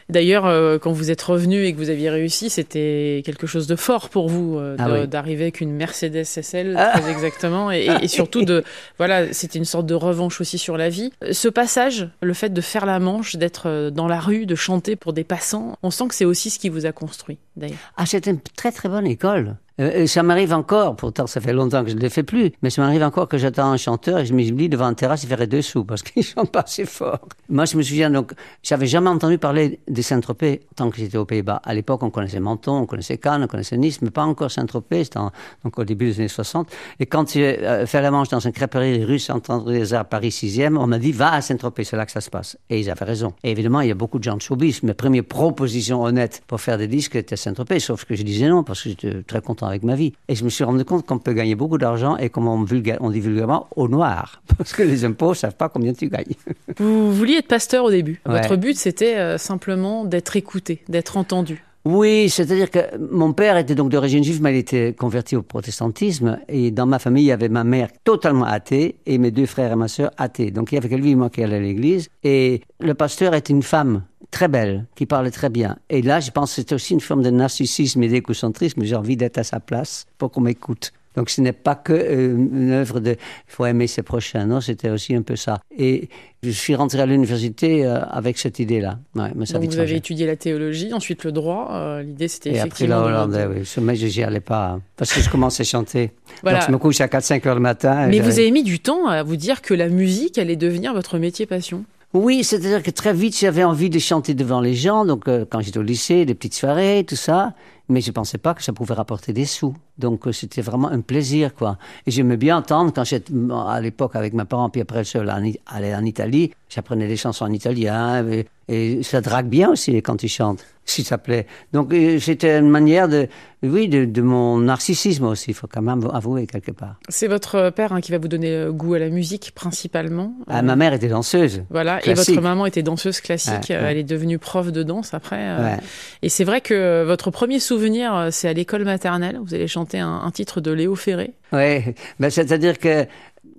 D'ailleurs, 0.08 0.46
euh, 0.46 0.78
quand 0.78 0.92
vous 0.92 1.10
êtes 1.10 1.22
revenu 1.24 1.64
et 1.66 1.74
que 1.74 1.78
vous 1.78 1.90
aviez 1.90 2.12
réussi, 2.12 2.52
c'était 2.52 3.24
quelque 3.26 3.48
chose 3.48 3.66
de 3.66 3.76
fort 3.76 4.10
pour 4.10 4.30
vous 4.30 4.58
euh, 4.60 4.76
Ah 4.78 4.88
oui. 4.92 5.08
d'arriver 5.08 5.44
avec 5.46 5.62
une 5.62 5.72
Mercedes 5.72 6.24
SL, 6.26 6.76
Ah. 6.78 7.00
très 7.00 7.10
exactement, 7.12 7.72
et, 7.72 7.86
et- 7.86 8.04
et 8.06 8.08
surtout 8.08 8.44
de, 8.44 8.64
voilà, 9.00 9.34
c'était 9.34 9.58
une 9.58 9.66
sorte 9.66 9.88
de 9.88 9.96
revanche 9.96 10.42
aussi 10.42 10.60
sur 10.60 10.78
la 10.78 10.90
vie. 10.90 11.12
Ce 11.32 11.48
passage, 11.48 12.08
le 12.22 12.34
fait 12.36 12.50
de 12.54 12.62
faire 12.62 12.86
la 12.86 13.00
manche, 13.00 13.36
d'être 13.36 13.64
euh, 13.68 13.90
dans 13.90 14.08
la 14.08 14.20
rue, 14.20 14.46
de 14.46 14.54
chanter 14.56 14.96
pour 14.96 15.12
des 15.14 15.24
passants, 15.24 15.76
on 15.82 15.90
sent 15.90 16.08
que 16.08 16.14
c'est 16.16 16.26
aussi 16.26 16.52
ce 16.52 16.60
qui 16.60 16.70
vous 16.70 16.86
a 16.86 16.92
construit, 16.92 17.40
d'ailleurs. 17.56 17.78
Ah, 17.98 18.06
c'est 18.06 18.28
une 18.28 18.40
très 18.56 18.72
très 18.72 18.90
bonne 18.90 19.08
école. 19.08 19.56
Euh, 19.82 20.08
ça 20.08 20.24
m'arrive 20.24 20.54
encore, 20.54 20.96
pourtant 20.96 21.28
ça 21.28 21.42
fait 21.42 21.52
longtemps 21.52 21.84
que 21.84 21.90
je 21.90 21.96
ne 21.96 22.00
le 22.02 22.08
fais 22.08 22.24
plus, 22.24 22.52
mais 22.62 22.70
ça 22.70 22.82
m'arrive 22.82 23.04
encore 23.04 23.28
que 23.28 23.35
j'attends 23.38 23.72
un 23.72 23.78
chanteur 23.78 24.20
et 24.20 24.26
je 24.26 24.34
me 24.34 24.44
dis 24.44 24.70
devant 24.70 24.88
une 24.90 24.96
terrasse, 24.96 25.24
il 25.24 25.30
ferait 25.30 25.48
deux 25.48 25.62
sous 25.62 25.84
parce 25.84 26.02
qu'il 26.04 26.24
chante 26.24 26.52
pas 26.52 26.62
assez 26.62 26.86
fort. 26.86 27.20
Moi, 27.50 27.66
je 27.66 27.78
me 27.78 27.82
souviens 27.84 28.10
donc, 28.10 28.34
j'avais 28.64 28.88
jamais 28.88 29.10
entendu 29.10 29.38
parler 29.38 29.80
de 29.88 30.02
Saint-Tropez 30.02 30.62
tant 30.76 30.90
que 30.90 30.98
j'étais 30.98 31.18
aux 31.18 31.26
Pays-Bas. 31.26 31.62
À 31.64 31.74
l'époque, 31.74 32.04
on 32.04 32.10
connaissait 32.10 32.40
Menton, 32.40 32.74
on 32.80 32.86
connaissait 32.86 33.18
Cannes, 33.18 33.44
on 33.44 33.48
connaissait 33.48 33.78
Nice, 33.78 34.02
mais 34.02 34.10
pas 34.12 34.24
encore 34.24 34.52
Saint-Tropez, 34.52 35.06
c'était 35.06 35.20
donc 35.64 35.78
au 35.80 35.84
début 35.84 36.06
des 36.08 36.20
années 36.20 36.28
60. 36.28 36.70
Et 37.00 37.06
quand 37.06 37.32
j'ai 37.32 37.60
euh, 37.64 37.86
fait 37.86 38.02
la 38.02 38.12
manche 38.12 38.30
dans 38.30 38.40
une 38.40 38.52
crêperie 38.52 39.04
rue 39.04 39.20
Saint-André 39.20 39.80
des 39.80 39.94
Arts, 39.94 40.06
Paris 40.06 40.30
6e, 40.30 40.78
on 40.78 40.88
m'a 40.88 41.00
dit, 41.00 41.12
va 41.12 41.34
à 41.34 41.42
Saint-Tropez, 41.42 41.84
c'est 41.84 41.98
là 41.98 42.06
que 42.06 42.12
ça 42.12 42.22
se 42.22 42.30
passe. 42.30 42.58
Et 42.70 42.80
ils 42.80 42.90
avaient 42.90 43.06
raison. 43.06 43.34
Et 43.44 43.52
évidemment, 43.52 43.82
il 43.82 43.88
y 43.90 43.92
a 43.92 43.96
beaucoup 43.96 44.20
de 44.20 44.24
gens 44.24 44.36
de 44.38 44.42
showbiz. 44.42 44.84
Mes 44.84 44.94
premières 44.94 45.24
propositions 45.24 46.02
honnêtes 46.04 46.42
pour 46.48 46.62
faire 46.62 46.78
des 46.78 46.88
disques 46.88 47.16
étaient 47.16 47.36
Saint-Tropez, 47.36 47.80
sauf 47.80 48.06
que 48.06 48.16
je 48.16 48.24
disais 48.24 48.48
non 48.50 48.64
parce 48.64 48.82
que 48.84 48.90
j'étais 48.90 49.24
très 49.24 49.42
content 49.42 49.68
avec 49.68 49.84
ma 49.84 49.96
vie. 49.96 50.14
Et 50.28 50.36
je 50.36 50.44
me 50.44 50.50
suis 50.50 50.64
rendu 50.64 50.84
compte 50.86 51.06
qu'on 51.06 51.20
peut 51.20 51.34
gagner 51.34 51.56
beaucoup 51.56 51.78
d'argent 51.78 52.18
et 52.18 52.30
comme 52.30 52.48
on, 52.48 52.64
vulga- 52.64 52.98
on 53.02 53.10
dit 53.12 53.20
vulgairement, 53.26 53.68
au 53.76 53.88
noir. 53.88 54.42
Parce 54.58 54.74
que 54.74 54.84
les 54.84 55.06
impôts 55.06 55.30
ne 55.30 55.36
savent 55.36 55.56
pas 55.56 55.70
combien 55.70 55.94
tu 55.94 56.08
gagnes. 56.10 56.36
Vous 56.78 57.14
vouliez 57.14 57.36
être 57.36 57.48
pasteur 57.48 57.86
au 57.86 57.92
début. 57.92 58.22
Ouais. 58.26 58.42
Votre 58.42 58.56
but, 58.56 58.78
c'était 58.78 59.18
euh, 59.18 59.38
simplement 59.38 60.06
d'être 60.06 60.36
écouté, 60.36 60.84
d'être 60.90 61.18
entendu. 61.18 61.64
Oui, 61.86 62.30
c'est-à-dire 62.32 62.72
que 62.72 62.98
mon 62.98 63.32
père 63.32 63.58
était 63.58 63.76
donc 63.76 63.92
d'origine 63.92 64.24
juive, 64.24 64.42
mais 64.42 64.56
il 64.56 64.58
était 64.58 64.96
converti 64.98 65.36
au 65.36 65.44
protestantisme. 65.44 66.40
Et 66.48 66.72
dans 66.72 66.88
ma 66.88 66.98
famille, 66.98 67.26
il 67.26 67.28
y 67.28 67.32
avait 67.32 67.48
ma 67.48 67.64
mère 67.64 67.90
totalement 68.04 68.46
athée 68.46 68.96
et 69.06 69.20
mes 69.20 69.30
deux 69.30 69.46
frères 69.46 69.72
et 69.72 69.76
ma 69.76 69.88
sœur 69.88 70.10
athées. 70.18 70.50
Donc 70.50 70.72
il 70.72 70.76
y 70.76 70.78
avait 70.80 70.90
que 70.90 70.96
lui 70.96 71.12
et 71.12 71.16
moi 71.16 71.30
qui 71.30 71.44
allaient 71.44 71.58
à 71.58 71.60
l'église. 71.60 72.10
Et 72.24 72.62
le 72.80 72.96
pasteur 72.96 73.36
était 73.36 73.54
une 73.54 73.62
femme 73.62 74.02
très 74.32 74.48
belle, 74.48 74.86
qui 74.96 75.06
parlait 75.06 75.32
très 75.32 75.50
bien. 75.50 75.78
Et 75.90 76.02
là, 76.02 76.20
je 76.20 76.32
pense 76.32 76.50
que 76.50 76.56
c'était 76.56 76.76
aussi 76.76 76.94
une 76.94 77.02
forme 77.02 77.22
de 77.22 77.30
narcissisme 77.30 78.02
et 78.02 78.10
d'écocentrisme. 78.10 78.84
J'ai 78.84 78.96
envie 78.96 79.16
d'être 79.16 79.38
à 79.38 79.44
sa 79.44 79.60
place 79.60 80.08
pour 80.18 80.32
qu'on 80.32 80.42
m'écoute. 80.42 80.92
Donc 81.16 81.30
ce 81.30 81.42
n'est 81.42 81.52
pas 81.54 81.76
que 81.76 81.94
euh, 81.94 82.36
une 82.36 82.72
œuvre 82.72 83.00
de 83.00 83.12
il 83.12 83.18
faut 83.48 83.66
aimer 83.66 83.88
ses 83.88 84.02
prochains, 84.04 84.46
non, 84.46 84.62
c'était 84.62 84.90
aussi 84.90 85.16
un 85.16 85.22
peu 85.22 85.36
ça. 85.36 85.60
Et 85.78 86.10
je 86.44 86.50
suis 86.52 86.76
rentré 86.76 87.00
à 87.02 87.06
l'université 87.06 87.86
euh, 87.86 88.02
avec 88.06 88.38
cette 88.38 88.60
idée-là. 88.60 89.00
Ouais, 89.16 89.30
mais 89.36 89.46
ça 89.46 89.52
a 89.52 89.54
Donc 89.56 89.64
vite 89.64 89.74
vous 89.74 89.80
avez 89.80 89.96
étudié 89.96 90.26
la 90.28 90.36
théologie, 90.36 90.94
ensuite 90.94 91.24
le 91.24 91.32
droit. 91.32 91.70
Euh, 91.72 92.04
L'idée, 92.04 92.28
c'était 92.28 92.52
Et 92.54 92.60
après 92.60 92.88
la 92.88 93.02
hollandais, 93.02 93.46
oui. 93.48 93.66
Ce- 93.66 93.80
Mais 93.80 93.96
je 93.96 94.06
n'y 94.08 94.24
allais 94.24 94.40
pas, 94.40 94.72
hein, 94.72 94.82
parce 94.98 95.14
que 95.14 95.22
je 95.22 95.30
commençais 95.30 95.62
à 95.62 95.66
chanter. 95.66 96.12
Voilà. 96.44 96.60
Donc 96.60 96.68
je 96.68 96.72
me 96.74 96.78
couche 96.78 97.02
à 97.02 97.08
4-5 97.08 97.48
heures 97.48 97.56
le 97.56 97.62
matin. 97.62 98.08
Mais 98.08 98.20
vous 98.20 98.40
avez 98.40 98.52
mis 98.52 98.64
du 98.64 98.80
temps 98.80 99.08
à 99.08 99.24
vous 99.24 99.36
dire 99.38 99.62
que 99.62 99.74
la 99.74 99.88
musique 99.90 100.38
allait 100.38 100.56
devenir 100.58 100.94
votre 100.94 101.18
métier 101.18 101.46
passion. 101.46 101.86
Oui, 102.14 102.44
c'est-à-dire 102.46 102.82
que 102.82 102.92
très 102.92 103.14
vite, 103.14 103.38
j'avais 103.38 103.64
envie 103.66 103.90
de 103.90 104.00
chanter 104.00 104.34
devant 104.34 104.62
les 104.62 104.74
gens. 104.74 105.06
Donc 105.06 105.28
euh, 105.28 105.46
quand 105.50 105.60
j'étais 105.62 105.80
au 105.80 105.84
lycée, 105.84 106.26
des 106.26 106.34
petites 106.36 106.54
soirées, 106.56 107.04
tout 107.08 107.16
ça. 107.18 107.54
Mais 107.88 108.02
je 108.02 108.10
ne 108.10 108.14
pensais 108.14 108.38
pas 108.40 108.54
que 108.56 108.64
ça 108.64 108.74
pouvait 108.74 108.96
rapporter 108.96 109.32
des 109.34 109.46
sous. 109.46 109.76
Donc 109.98 110.28
euh, 110.28 110.32
c'était 110.32 110.62
vraiment 110.62 110.90
un 110.90 111.02
plaisir, 111.02 111.54
quoi. 111.54 111.78
Et 112.08 112.12
j'aimais 112.12 112.38
bien 112.38 112.58
entendre, 112.58 112.92
quand 112.94 113.04
j'étais 113.04 113.32
à 113.68 113.80
l'époque 113.82 114.16
avec 114.16 114.34
mes 114.34 114.46
parents, 114.46 114.70
puis 114.70 114.82
après 114.82 115.04
je 115.04 115.18
allé 115.20 115.96
en 115.96 116.04
Italie, 116.04 116.52
j'apprenais 116.70 117.08
des 117.08 117.16
chansons 117.18 117.46
en 117.46 117.52
italien. 117.52 118.26
Et, 118.28 118.48
et 118.68 119.04
ça 119.04 119.22
drague 119.22 119.48
bien 119.48 119.70
aussi 119.70 119.96
quand 120.02 120.18
tu 120.18 120.28
chantes, 120.28 120.66
si 120.86 121.04
ça 121.04 121.18
plaît. 121.20 121.46
Donc 121.72 121.94
euh, 121.94 122.20
c'était 122.20 122.58
une 122.58 122.70
manière 122.70 123.08
de, 123.08 123.28
oui, 123.62 123.88
de, 123.88 124.06
de 124.06 124.22
mon 124.24 124.58
narcissisme 124.58 125.26
aussi, 125.26 125.52
il 125.52 125.54
faut 125.54 125.68
quand 125.68 125.84
même 125.84 126.08
avouer 126.12 126.48
quelque 126.48 126.72
part. 126.72 126.96
C'est 127.08 127.28
votre 127.28 127.70
père 127.70 127.94
hein, 127.94 128.02
qui 128.02 128.12
va 128.12 128.18
vous 128.18 128.28
donner 128.28 128.50
euh, 128.52 128.72
goût 128.72 128.96
à 128.96 129.00
la 129.00 129.10
musique 129.10 129.52
principalement. 129.54 130.34
Ah, 130.48 130.60
Euh, 130.60 130.62
ma 130.64 130.76
mère 130.76 130.94
était 130.94 131.08
danseuse. 131.08 131.64
Voilà, 131.70 132.00
classique. 132.00 132.30
et 132.30 132.32
votre 132.34 132.44
maman 132.44 132.66
était 132.66 132.82
danseuse 132.84 133.22
classique. 133.22 133.54
Ouais, 133.70 133.76
euh, 133.76 133.82
ouais. 133.84 133.92
Elle 133.92 133.98
est 134.00 134.04
devenue 134.04 134.40
prof 134.40 134.72
de 134.72 134.82
danse 134.84 135.14
après. 135.14 135.38
euh, 135.40 135.64
Ouais. 135.76 135.78
Et 136.24 136.30
c'est 136.30 136.44
vrai 136.44 136.60
que 136.62 137.04
votre 137.06 137.30
premier 137.32 137.60
souvenir, 137.60 137.75
euh, 137.78 138.30
c'est 138.32 138.48
à 138.48 138.54
l'école 138.54 138.84
maternelle. 138.84 139.40
Vous 139.44 139.54
allez 139.54 139.68
chanter 139.68 140.00
un, 140.00 140.30
titre 140.32 140.62
de 140.62 140.72
Léo 140.72 140.96
Ferré. 140.96 141.34
Oui, 141.54 141.94
ben, 142.20 142.30
c'est-à-dire 142.30 142.80
que 142.80 143.06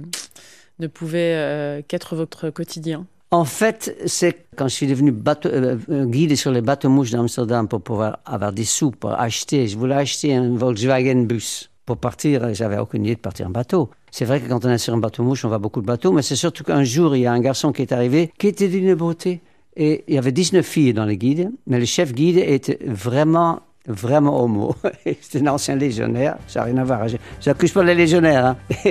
ne 0.78 0.86
pouvait 0.86 1.34
euh, 1.36 1.82
qu'être 1.86 2.16
votre 2.16 2.48
quotidien? 2.48 3.06
En 3.32 3.44
fait, 3.44 3.96
c'est 4.06 4.46
quand 4.56 4.68
je 4.68 4.74
suis 4.74 4.86
devenu 4.86 5.10
bateau- 5.10 5.48
euh, 5.48 5.76
euh, 5.90 6.06
guide 6.06 6.36
sur 6.36 6.52
les 6.52 6.60
bateaux 6.62 6.88
mouches 6.88 7.10
d'Amsterdam 7.10 7.66
pour 7.66 7.80
pouvoir 7.82 8.18
avoir 8.24 8.52
des 8.52 8.64
sous 8.64 8.92
pour 8.92 9.12
acheter. 9.12 9.66
Je 9.66 9.76
voulais 9.76 9.96
acheter 9.96 10.34
un 10.34 10.56
Volkswagen 10.56 11.22
bus 11.24 11.70
pour 11.84 11.96
partir. 11.96 12.54
J'avais 12.54 12.78
aucune 12.78 13.04
idée 13.04 13.16
de 13.16 13.20
partir 13.20 13.48
en 13.48 13.50
bateau. 13.50 13.90
C'est 14.12 14.24
vrai 14.24 14.40
que 14.40 14.48
quand 14.48 14.64
on 14.64 14.70
est 14.70 14.78
sur 14.78 14.94
un 14.94 14.98
bateau 14.98 15.24
mouche, 15.24 15.44
on 15.44 15.48
voit 15.48 15.58
beaucoup 15.58 15.80
de 15.80 15.86
bateaux, 15.86 16.12
mais 16.12 16.22
c'est 16.22 16.36
surtout 16.36 16.62
qu'un 16.62 16.84
jour, 16.84 17.16
il 17.16 17.22
y 17.22 17.26
a 17.26 17.32
un 17.32 17.40
garçon 17.40 17.72
qui 17.72 17.82
est 17.82 17.92
arrivé 17.92 18.32
qui 18.38 18.46
était 18.46 18.68
d'une 18.68 18.94
beauté. 18.94 19.40
Et 19.76 20.04
il 20.08 20.14
y 20.14 20.18
avait 20.18 20.32
19 20.32 20.64
filles 20.64 20.94
dans 20.94 21.04
les 21.04 21.18
guides, 21.18 21.50
mais 21.66 21.78
le 21.78 21.84
chef 21.84 22.12
guide 22.14 22.38
était 22.38 22.78
vraiment 22.86 23.60
vraiment 23.86 24.42
homo. 24.42 24.74
C'était 25.20 25.46
un 25.46 25.52
ancien 25.52 25.76
légionnaire, 25.76 26.36
ça 26.46 26.60
n'a 26.60 26.66
rien 26.66 26.76
à 26.78 26.84
voir. 26.84 27.08
Je- 27.08 27.16
J'accuse 27.40 27.72
pas 27.72 27.82
les 27.84 27.94
légionnaires. 27.94 28.46
Hein. 28.46 28.56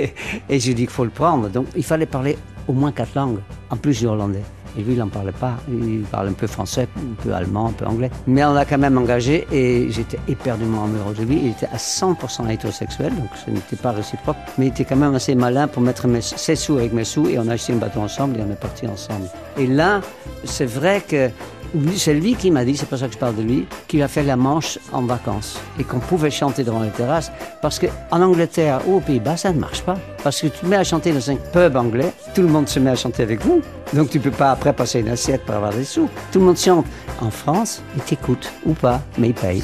Et, 0.48 0.60
j'ai 0.60 0.74
dit 0.74 0.82
qu'il 0.82 0.90
faut 0.90 1.04
le 1.04 1.10
prendre. 1.10 1.48
Donc 1.48 1.66
il 1.76 1.84
fallait 1.84 2.06
parler 2.06 2.36
au 2.68 2.72
moins 2.72 2.92
quatre 2.92 3.14
langues, 3.14 3.38
en 3.70 3.76
plus 3.76 3.98
du 4.00 4.06
hollandais. 4.06 4.42
Et 4.78 4.82
lui, 4.82 4.92
il 4.92 4.98
n'en 4.98 5.08
parlait 5.08 5.32
pas. 5.32 5.54
Il 5.70 6.02
parle 6.10 6.28
un 6.28 6.32
peu 6.34 6.46
français, 6.46 6.86
un 6.98 7.22
peu 7.22 7.32
allemand, 7.32 7.68
un 7.68 7.72
peu 7.72 7.86
anglais. 7.86 8.10
Mais 8.26 8.44
on 8.44 8.52
l'a 8.52 8.66
quand 8.66 8.76
même 8.76 8.98
engagé 8.98 9.46
et 9.50 9.86
j'étais 9.90 10.18
éperdument 10.28 10.84
amoureux 10.84 11.14
de 11.14 11.22
lui. 11.22 11.40
Il 11.44 11.50
était 11.52 11.66
à 11.72 11.78
100% 11.78 12.50
hétérosexuel, 12.50 13.14
donc 13.14 13.30
ce 13.42 13.50
n'était 13.50 13.76
pas 13.76 13.92
réciproque. 13.92 14.36
Mais 14.58 14.66
il 14.66 14.68
était 14.68 14.84
quand 14.84 14.96
même 14.96 15.14
assez 15.14 15.34
malin 15.34 15.66
pour 15.66 15.80
mettre 15.80 16.06
ses 16.20 16.56
sous 16.56 16.76
avec 16.76 16.92
mes 16.92 17.04
sous 17.04 17.26
et 17.26 17.38
on 17.38 17.48
a 17.48 17.54
acheté 17.54 17.72
un 17.72 17.76
bateau 17.76 18.00
ensemble 18.00 18.38
et 18.38 18.42
on 18.46 18.52
est 18.52 18.60
parti 18.60 18.86
ensemble. 18.86 19.26
Et 19.56 19.66
là, 19.66 20.02
c'est 20.44 20.66
vrai 20.66 21.00
que 21.08 21.30
c'est 21.96 22.14
lui 22.14 22.34
qui 22.34 22.50
m'a 22.50 22.64
dit, 22.64 22.76
c'est 22.76 22.86
pour 22.86 22.98
ça 22.98 23.06
que 23.06 23.14
je 23.14 23.18
parle 23.18 23.36
de 23.36 23.42
lui, 23.42 23.66
qu'il 23.88 24.02
a 24.02 24.08
fait 24.08 24.22
la 24.22 24.36
Manche 24.36 24.78
en 24.92 25.02
vacances 25.02 25.58
et 25.78 25.84
qu'on 25.84 25.98
pouvait 25.98 26.30
chanter 26.30 26.64
devant 26.64 26.80
les 26.80 26.90
terrasses 26.90 27.30
parce 27.62 27.78
qu'en 27.78 28.22
Angleterre 28.22 28.80
ou 28.86 28.96
aux 28.96 29.00
Pays-Bas, 29.00 29.36
ça 29.36 29.52
ne 29.52 29.58
marche 29.58 29.82
pas. 29.82 29.96
Parce 30.22 30.40
que 30.40 30.48
tu 30.48 30.58
te 30.58 30.66
mets 30.66 30.76
à 30.76 30.84
chanter 30.84 31.12
dans 31.12 31.30
un 31.30 31.36
pub 31.36 31.76
anglais, 31.76 32.12
tout 32.34 32.42
le 32.42 32.48
monde 32.48 32.68
se 32.68 32.78
met 32.78 32.90
à 32.90 32.96
chanter 32.96 33.22
avec 33.22 33.44
vous. 33.44 33.62
Donc 33.92 34.10
tu 34.10 34.20
peux 34.20 34.30
pas 34.30 34.50
après 34.50 34.72
passer 34.72 35.00
une 35.00 35.08
assiette 35.08 35.44
pour 35.44 35.54
avoir 35.54 35.72
des 35.72 35.84
sous. 35.84 36.08
Tout 36.32 36.40
le 36.40 36.46
monde 36.46 36.58
chante. 36.58 36.86
En 37.20 37.30
France, 37.30 37.82
ils 37.96 38.02
t'écoutent 38.02 38.52
ou 38.64 38.74
pas, 38.74 39.00
mais 39.18 39.28
ils 39.28 39.34
payent. 39.34 39.62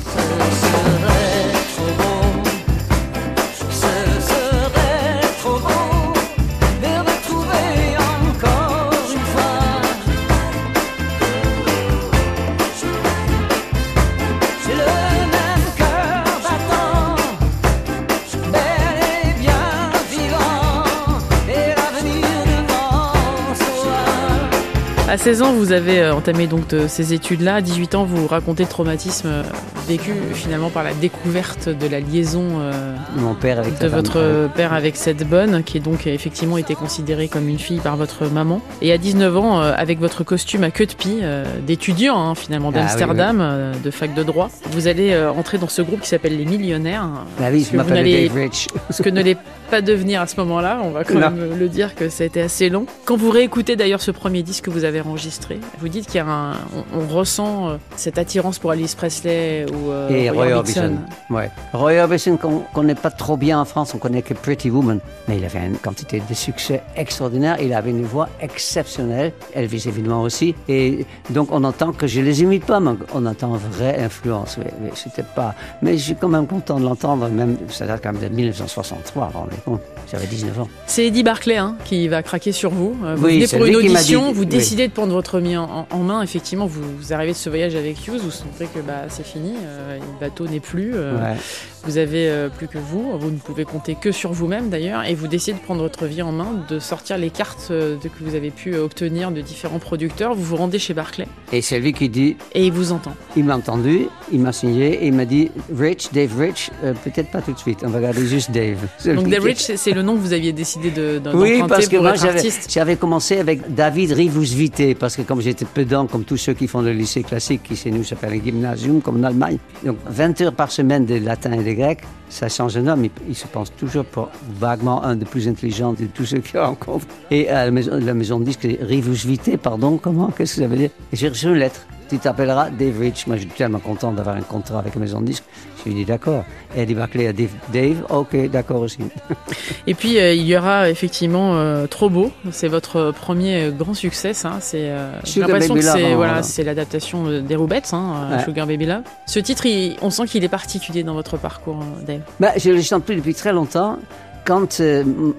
16 25.22 25.42
ans, 25.42 25.52
vous 25.52 25.70
avez 25.70 26.00
euh, 26.00 26.14
entamé 26.16 26.48
donc 26.48 26.64
ces 26.88 27.12
études-là. 27.12 27.54
À 27.54 27.60
18 27.60 27.94
ans, 27.94 28.04
vous 28.04 28.26
racontez 28.26 28.64
le 28.64 28.68
traumatisme 28.68 29.28
euh, 29.28 29.42
vécu 29.88 30.12
finalement 30.34 30.70
par 30.70 30.82
la 30.84 30.94
découverte 30.94 31.68
de 31.68 31.86
la 31.86 32.00
liaison 32.00 32.44
euh, 32.60 32.94
Mon 33.16 33.34
père 33.34 33.58
avec 33.58 33.78
de 33.78 33.88
votre 33.88 34.48
père 34.54 34.72
avec 34.72 34.96
cette 34.96 35.28
bonne, 35.28 35.62
qui 35.64 35.76
est 35.78 35.80
donc 35.80 36.06
effectivement 36.06 36.56
été 36.58 36.74
considérée 36.74 37.28
comme 37.28 37.48
une 37.48 37.58
fille 37.58 37.80
par 37.80 37.96
votre 37.96 38.26
maman. 38.26 38.60
Et 38.80 38.92
à 38.92 38.98
19 38.98 39.36
ans, 39.36 39.60
avec 39.60 39.98
votre 40.00 40.24
costume 40.24 40.64
à 40.64 40.70
queue 40.70 40.86
de 40.86 40.94
pie 40.94 41.20
d'étudiant 41.66 42.18
hein, 42.18 42.34
finalement 42.34 42.70
Ah 42.74 42.78
oui, 42.78 42.82
d'Amsterdam, 42.82 43.72
de 43.82 43.90
fac 43.90 44.14
de 44.14 44.22
droit, 44.22 44.50
vous 44.70 44.86
allez 44.88 45.16
entrer 45.36 45.58
dans 45.58 45.68
ce 45.68 45.82
groupe 45.82 46.00
qui 46.00 46.08
s'appelle 46.08 46.36
les 46.36 46.44
Millionnaires. 46.46 47.06
Ah 47.40 47.44
oui, 47.52 47.60
Ce 47.62 47.66
je 47.66 47.72
que 47.72 47.76
vous 47.76 47.82
m'appelle 47.82 47.94
n'allez- 48.04 48.28
Dave 48.28 48.36
Rich. 48.36 48.68
ce 48.90 49.02
que 49.02 49.10
ne 49.10 49.22
l'est 49.22 49.38
pas 49.70 49.80
devenir 49.80 50.20
à 50.20 50.26
ce 50.26 50.36
moment-là. 50.40 50.80
On 50.84 50.90
va 50.90 51.04
quand 51.04 51.14
Non. 51.14 51.30
même 51.30 51.58
le 51.58 51.68
dire 51.68 51.94
que 51.94 52.08
ça 52.08 52.24
a 52.24 52.26
été 52.26 52.40
assez 52.42 52.68
long. 52.68 52.86
Quand 53.04 53.16
vous 53.16 53.30
réécoutez 53.30 53.74
d'ailleurs 53.76 54.02
ce 54.02 54.10
premier 54.10 54.42
disque 54.42 54.64
que 54.64 54.70
vous 54.70 54.84
avez 54.84 55.00
enregistré, 55.00 55.58
vous 55.80 55.88
dites 55.88 56.06
qu'il 56.06 56.16
y 56.16 56.18
a 56.20 56.26
un, 56.26 56.52
on, 56.94 57.00
on 57.00 57.06
ressent 57.06 57.70
euh, 57.70 57.76
cette 57.96 58.18
attirance 58.18 58.58
pour 58.58 58.70
Alice 58.70 58.94
Presley 58.94 59.64
ou 59.72 59.90
euh, 59.90 60.08
Et 60.10 60.30
Roy 60.30 60.52
Orbison. 60.52 60.82
Orbison. 60.82 60.98
Ouais. 61.30 61.50
Roy 61.72 61.94
Orbison, 62.02 62.36
qu'on 62.36 62.60
connaît 62.74 62.94
pas 62.94 63.10
trop 63.10 63.36
bien 63.36 63.60
en 63.60 63.64
France, 63.64 63.92
on 63.94 63.98
connaît 63.98 64.22
que 64.22 64.34
Pretty 64.34 64.70
Woman. 64.70 65.00
Mais 65.28 65.38
il 65.38 65.44
avait 65.44 65.66
une 65.66 65.76
quantité 65.78 66.22
de 66.28 66.34
succès 66.34 66.82
extraordinaire. 66.96 67.56
Il 67.60 67.72
avait 67.74 67.90
une 67.90 68.04
voix 68.04 68.28
exceptionnelle. 68.40 69.32
Elvis, 69.54 69.84
évidemment, 69.86 70.22
aussi. 70.22 70.54
Et 70.68 71.06
donc, 71.30 71.48
on 71.50 71.64
entend 71.64 71.92
que 71.92 72.06
je 72.06 72.20
les 72.20 72.42
imite 72.42 72.64
pas, 72.64 72.80
mais 72.80 72.92
on 73.14 73.26
entend 73.26 73.50
une 73.54 73.70
vraie 73.70 73.98
influence. 74.02 74.56
Oui, 74.58 74.90
c'était 74.94 75.22
pas. 75.22 75.54
Mais 75.82 75.96
je 75.98 76.02
suis 76.04 76.14
quand 76.14 76.28
même 76.28 76.46
content 76.46 76.78
de 76.78 76.84
l'entendre, 76.84 77.28
même, 77.28 77.56
ça 77.68 77.86
date 77.86 78.00
quand 78.02 78.12
même 78.12 78.22
de 78.22 78.28
1963, 78.34 79.26
vous 79.26 79.32
vous 79.32 79.38
rendez 79.38 79.56
compte. 79.64 79.80
J'avais 80.10 80.26
19 80.26 80.60
ans. 80.60 80.68
C'est 80.86 81.06
Eddie 81.06 81.22
Barclay 81.22 81.56
hein, 81.56 81.76
qui 81.84 82.06
va 82.08 82.22
craquer 82.22 82.52
sur 82.52 82.70
vous. 82.70 82.94
Euh, 83.04 83.14
Vous 83.16 83.26
Oui, 83.26 83.34
venez 83.46 83.46
pour 83.58 83.66
une 83.66 83.76
audition, 83.76 84.28
dit- 84.28 84.34
vous 84.34 84.40
oui. 84.42 84.46
décidez 84.46 84.88
de 84.88 84.92
prendre 84.92 85.12
votre 85.12 85.38
vie 85.38 85.56
en, 85.56 85.86
en 85.90 85.98
main. 85.98 86.22
Effectivement, 86.22 86.66
vous, 86.66 86.82
vous 86.98 87.12
arrivez 87.12 87.32
de 87.32 87.36
ce 87.36 87.48
voyage 87.48 87.74
avec 87.74 88.06
Hughes, 88.06 88.20
vous 88.22 88.30
sentez 88.30 88.66
que 88.66 88.80
bah, 88.80 89.04
c'est 89.08 89.24
fini, 89.26 89.54
euh, 89.64 89.98
le 89.98 90.20
bateau 90.20 90.46
n'est 90.46 90.60
plus. 90.60 90.92
euh, 90.94 91.12
Ouais. 91.18 91.36
Vous 91.84 91.98
avez 91.98 92.28
euh, 92.28 92.48
plus 92.48 92.68
que 92.68 92.78
vous, 92.78 93.18
vous 93.18 93.30
ne 93.32 93.38
pouvez 93.38 93.64
compter 93.64 93.96
que 94.00 94.12
sur 94.12 94.32
vous-même 94.32 94.68
d'ailleurs, 94.70 95.04
et 95.04 95.16
vous 95.16 95.26
décidez 95.26 95.58
de 95.58 95.62
prendre 95.64 95.82
votre 95.82 96.06
vie 96.06 96.22
en 96.22 96.30
main, 96.30 96.64
de 96.68 96.78
sortir 96.78 97.18
les 97.18 97.30
cartes 97.30 97.72
de, 97.72 97.96
que 97.96 98.22
vous 98.24 98.36
avez 98.36 98.50
pu 98.52 98.76
obtenir 98.76 99.32
de 99.32 99.40
différents 99.40 99.80
producteurs. 99.80 100.32
Vous 100.34 100.44
vous 100.44 100.54
rendez 100.54 100.78
chez 100.78 100.94
Barclay 100.94 101.26
Et 101.52 101.60
c'est 101.60 101.80
lui 101.80 101.92
qui 101.92 102.08
dit 102.08 102.36
et 102.54 102.64
il 102.66 102.72
vous 102.72 102.92
entend. 102.92 103.14
Il 103.36 103.44
m'a 103.44 103.56
entendu, 103.56 104.06
il 104.30 104.38
m'a 104.38 104.52
signé 104.52 105.02
et 105.02 105.06
il 105.08 105.12
m'a 105.12 105.24
dit 105.24 105.50
Rich, 105.76 106.10
Dave 106.12 106.38
Rich, 106.38 106.70
peut-être 107.02 107.32
pas 107.32 107.42
tout 107.42 107.52
de 107.52 107.58
suite, 107.58 107.80
on 107.84 107.88
va 107.88 108.00
garder 108.00 108.24
juste 108.26 108.52
Dave. 108.52 108.78
Donc 109.04 109.28
Dave 109.28 109.42
Rich, 109.42 109.72
c'est 109.76 109.90
le 109.92 110.02
nom 110.02 110.14
que 110.14 110.20
vous 110.20 110.32
aviez 110.32 110.52
décidé 110.52 110.92
de- 110.92 111.18
de- 111.18 111.30
Oui, 111.34 111.62
parce 111.68 111.88
que 111.88 111.96
pour 111.96 112.04
moi 112.04 112.14
j'avais, 112.14 112.94
commencé 112.96 113.38
avec 113.38 113.74
David 113.74 114.12
Rivus 114.12 114.54
Vitae, 114.54 114.94
parce 114.94 115.16
que 115.16 115.22
comme 115.22 115.40
j'étais 115.40 115.64
pedant, 115.64 116.06
comme 116.06 116.22
tous 116.22 116.36
ceux 116.36 116.52
qui 116.54 116.68
font 116.68 116.80
le 116.80 116.92
lycée 116.92 117.24
classique, 117.24 117.64
qui 117.64 117.74
chez 117.74 117.90
nous 117.90 118.04
s'appelle 118.04 118.34
un 118.34 118.44
gymnasium, 118.44 119.00
comme 119.02 119.18
en 119.20 119.24
Allemagne, 119.24 119.51
donc 119.84 119.96
20 120.06 120.40
heures 120.40 120.52
par 120.52 120.70
semaine 120.70 121.06
de 121.06 121.16
latin 121.16 121.52
et 121.52 121.64
de 121.64 121.72
grec, 121.72 122.00
ça 122.28 122.48
change 122.48 122.76
un 122.76 122.86
homme, 122.86 123.06
il, 123.28 123.34
se 123.34 123.46
pense 123.46 123.74
toujours 123.76 124.04
pour 124.04 124.30
vaguement 124.58 125.04
un 125.04 125.16
des 125.16 125.26
plus 125.26 125.48
intelligents 125.48 125.92
de 125.92 126.06
tous 126.06 126.24
ceux 126.24 126.38
qu'il 126.38 126.58
rencontre. 126.58 127.06
Et 127.30 127.48
à 127.48 127.66
la 127.66 127.70
maison, 127.70 127.98
la 128.00 128.14
maison 128.14 128.40
de 128.40 128.44
disque, 128.44 128.66
Rivus 128.80 129.26
pardon, 129.62 129.98
comment, 129.98 130.28
qu'est-ce 130.28 130.56
que 130.56 130.62
ça 130.62 130.66
veut 130.66 130.76
dire? 130.76 130.90
J'ai 131.12 131.28
reçu 131.28 131.46
une 131.46 131.54
lettre. 131.54 131.86
Tu 132.08 132.18
t'appelleras 132.18 132.70
Dave 132.70 132.98
Rich. 132.98 133.26
Moi, 133.26 133.36
je 133.36 133.42
suis 133.42 133.50
tellement 133.50 133.78
content 133.78 134.12
d'avoir 134.12 134.36
un 134.36 134.42
contrat 134.42 134.80
avec 134.80 134.94
la 134.94 135.00
maison 135.00 135.20
de 135.20 135.26
disque. 135.26 135.44
Je 135.84 135.90
lui 135.90 135.96
ai 135.96 136.00
dit 136.00 136.04
d'accord. 136.04 136.44
Et 136.76 136.80
elle 136.80 136.86
dit 136.86 136.94
Barclay 136.94 137.26
à 137.26 137.32
Dave, 137.32 137.50
Dave, 137.72 138.04
ok, 138.10 138.48
d'accord 138.50 138.80
aussi. 138.80 138.98
Et 139.86 139.94
puis 139.94 140.18
euh, 140.18 140.32
il 140.32 140.42
y 140.46 140.56
aura 140.56 140.88
effectivement 140.90 141.54
euh, 141.56 141.86
Trop 141.86 142.08
beau. 142.08 142.30
C'est 142.50 142.68
votre 142.68 143.12
premier 143.12 143.70
grand 143.76 143.94
succès, 143.94 144.32
ça. 144.34 144.58
C'est 144.60 144.90
euh, 144.90 145.10
j'ai 145.24 145.40
l'impression 145.40 145.74
que 145.74 145.80
c'est 145.80 146.12
hein, 146.12 146.16
voilà, 146.16 146.42
c'est 146.42 146.64
l'adaptation 146.64 147.40
des 147.40 147.56
Roubettes, 147.56 147.90
hein, 147.92 148.28
euh, 148.30 148.36
Ouais. 148.36 148.44
Sugar 148.44 148.66
Baby 148.66 148.86
Love. 148.86 149.02
Ce 149.26 149.38
titre, 149.40 149.66
il- 149.66 149.96
on 150.02 150.10
sent 150.10 150.26
qu'il 150.26 150.44
est 150.44 150.48
particulier 150.48 151.02
dans 151.02 151.14
votre 151.14 151.36
parcours, 151.36 151.80
Dave. 152.06 152.20
Ben, 152.40 152.52
je 152.56 152.70
le 152.70 152.80
chante 152.80 153.04
plus 153.04 153.16
depuis 153.16 153.34
très 153.34 153.52
longtemps. 153.52 153.98
Quand 154.44 154.82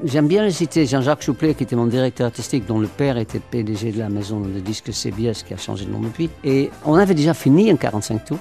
j'aime 0.06 0.28
bien 0.28 0.44
le 0.44 0.50
citer 0.50 0.86
Jean-Jacques 0.86 1.24
Chouplet, 1.24 1.56
qui 1.56 1.64
était 1.64 1.76
mon 1.76 1.88
directeur 1.88 2.28
artistique, 2.28 2.66
dont 2.66 2.80
le 2.80 2.88
père 2.88 3.18
était 3.18 3.40
PDG 3.40 3.92
de 3.92 4.00
la 4.00 4.08
maison 4.08 4.40
de 4.40 4.60
disques 4.60 4.94
CBS, 4.94 5.44
qui 5.46 5.54
a 5.54 5.58
changé 5.58 5.84
de 5.86 5.92
nom 5.92 6.00
depuis. 6.00 6.30
Et 6.46 6.70
on 6.86 6.94
avait 6.96 7.14
déjà 7.14 7.34
fini 7.34 7.70
un 7.70 7.76
45 7.76 8.24
tours. 8.24 8.38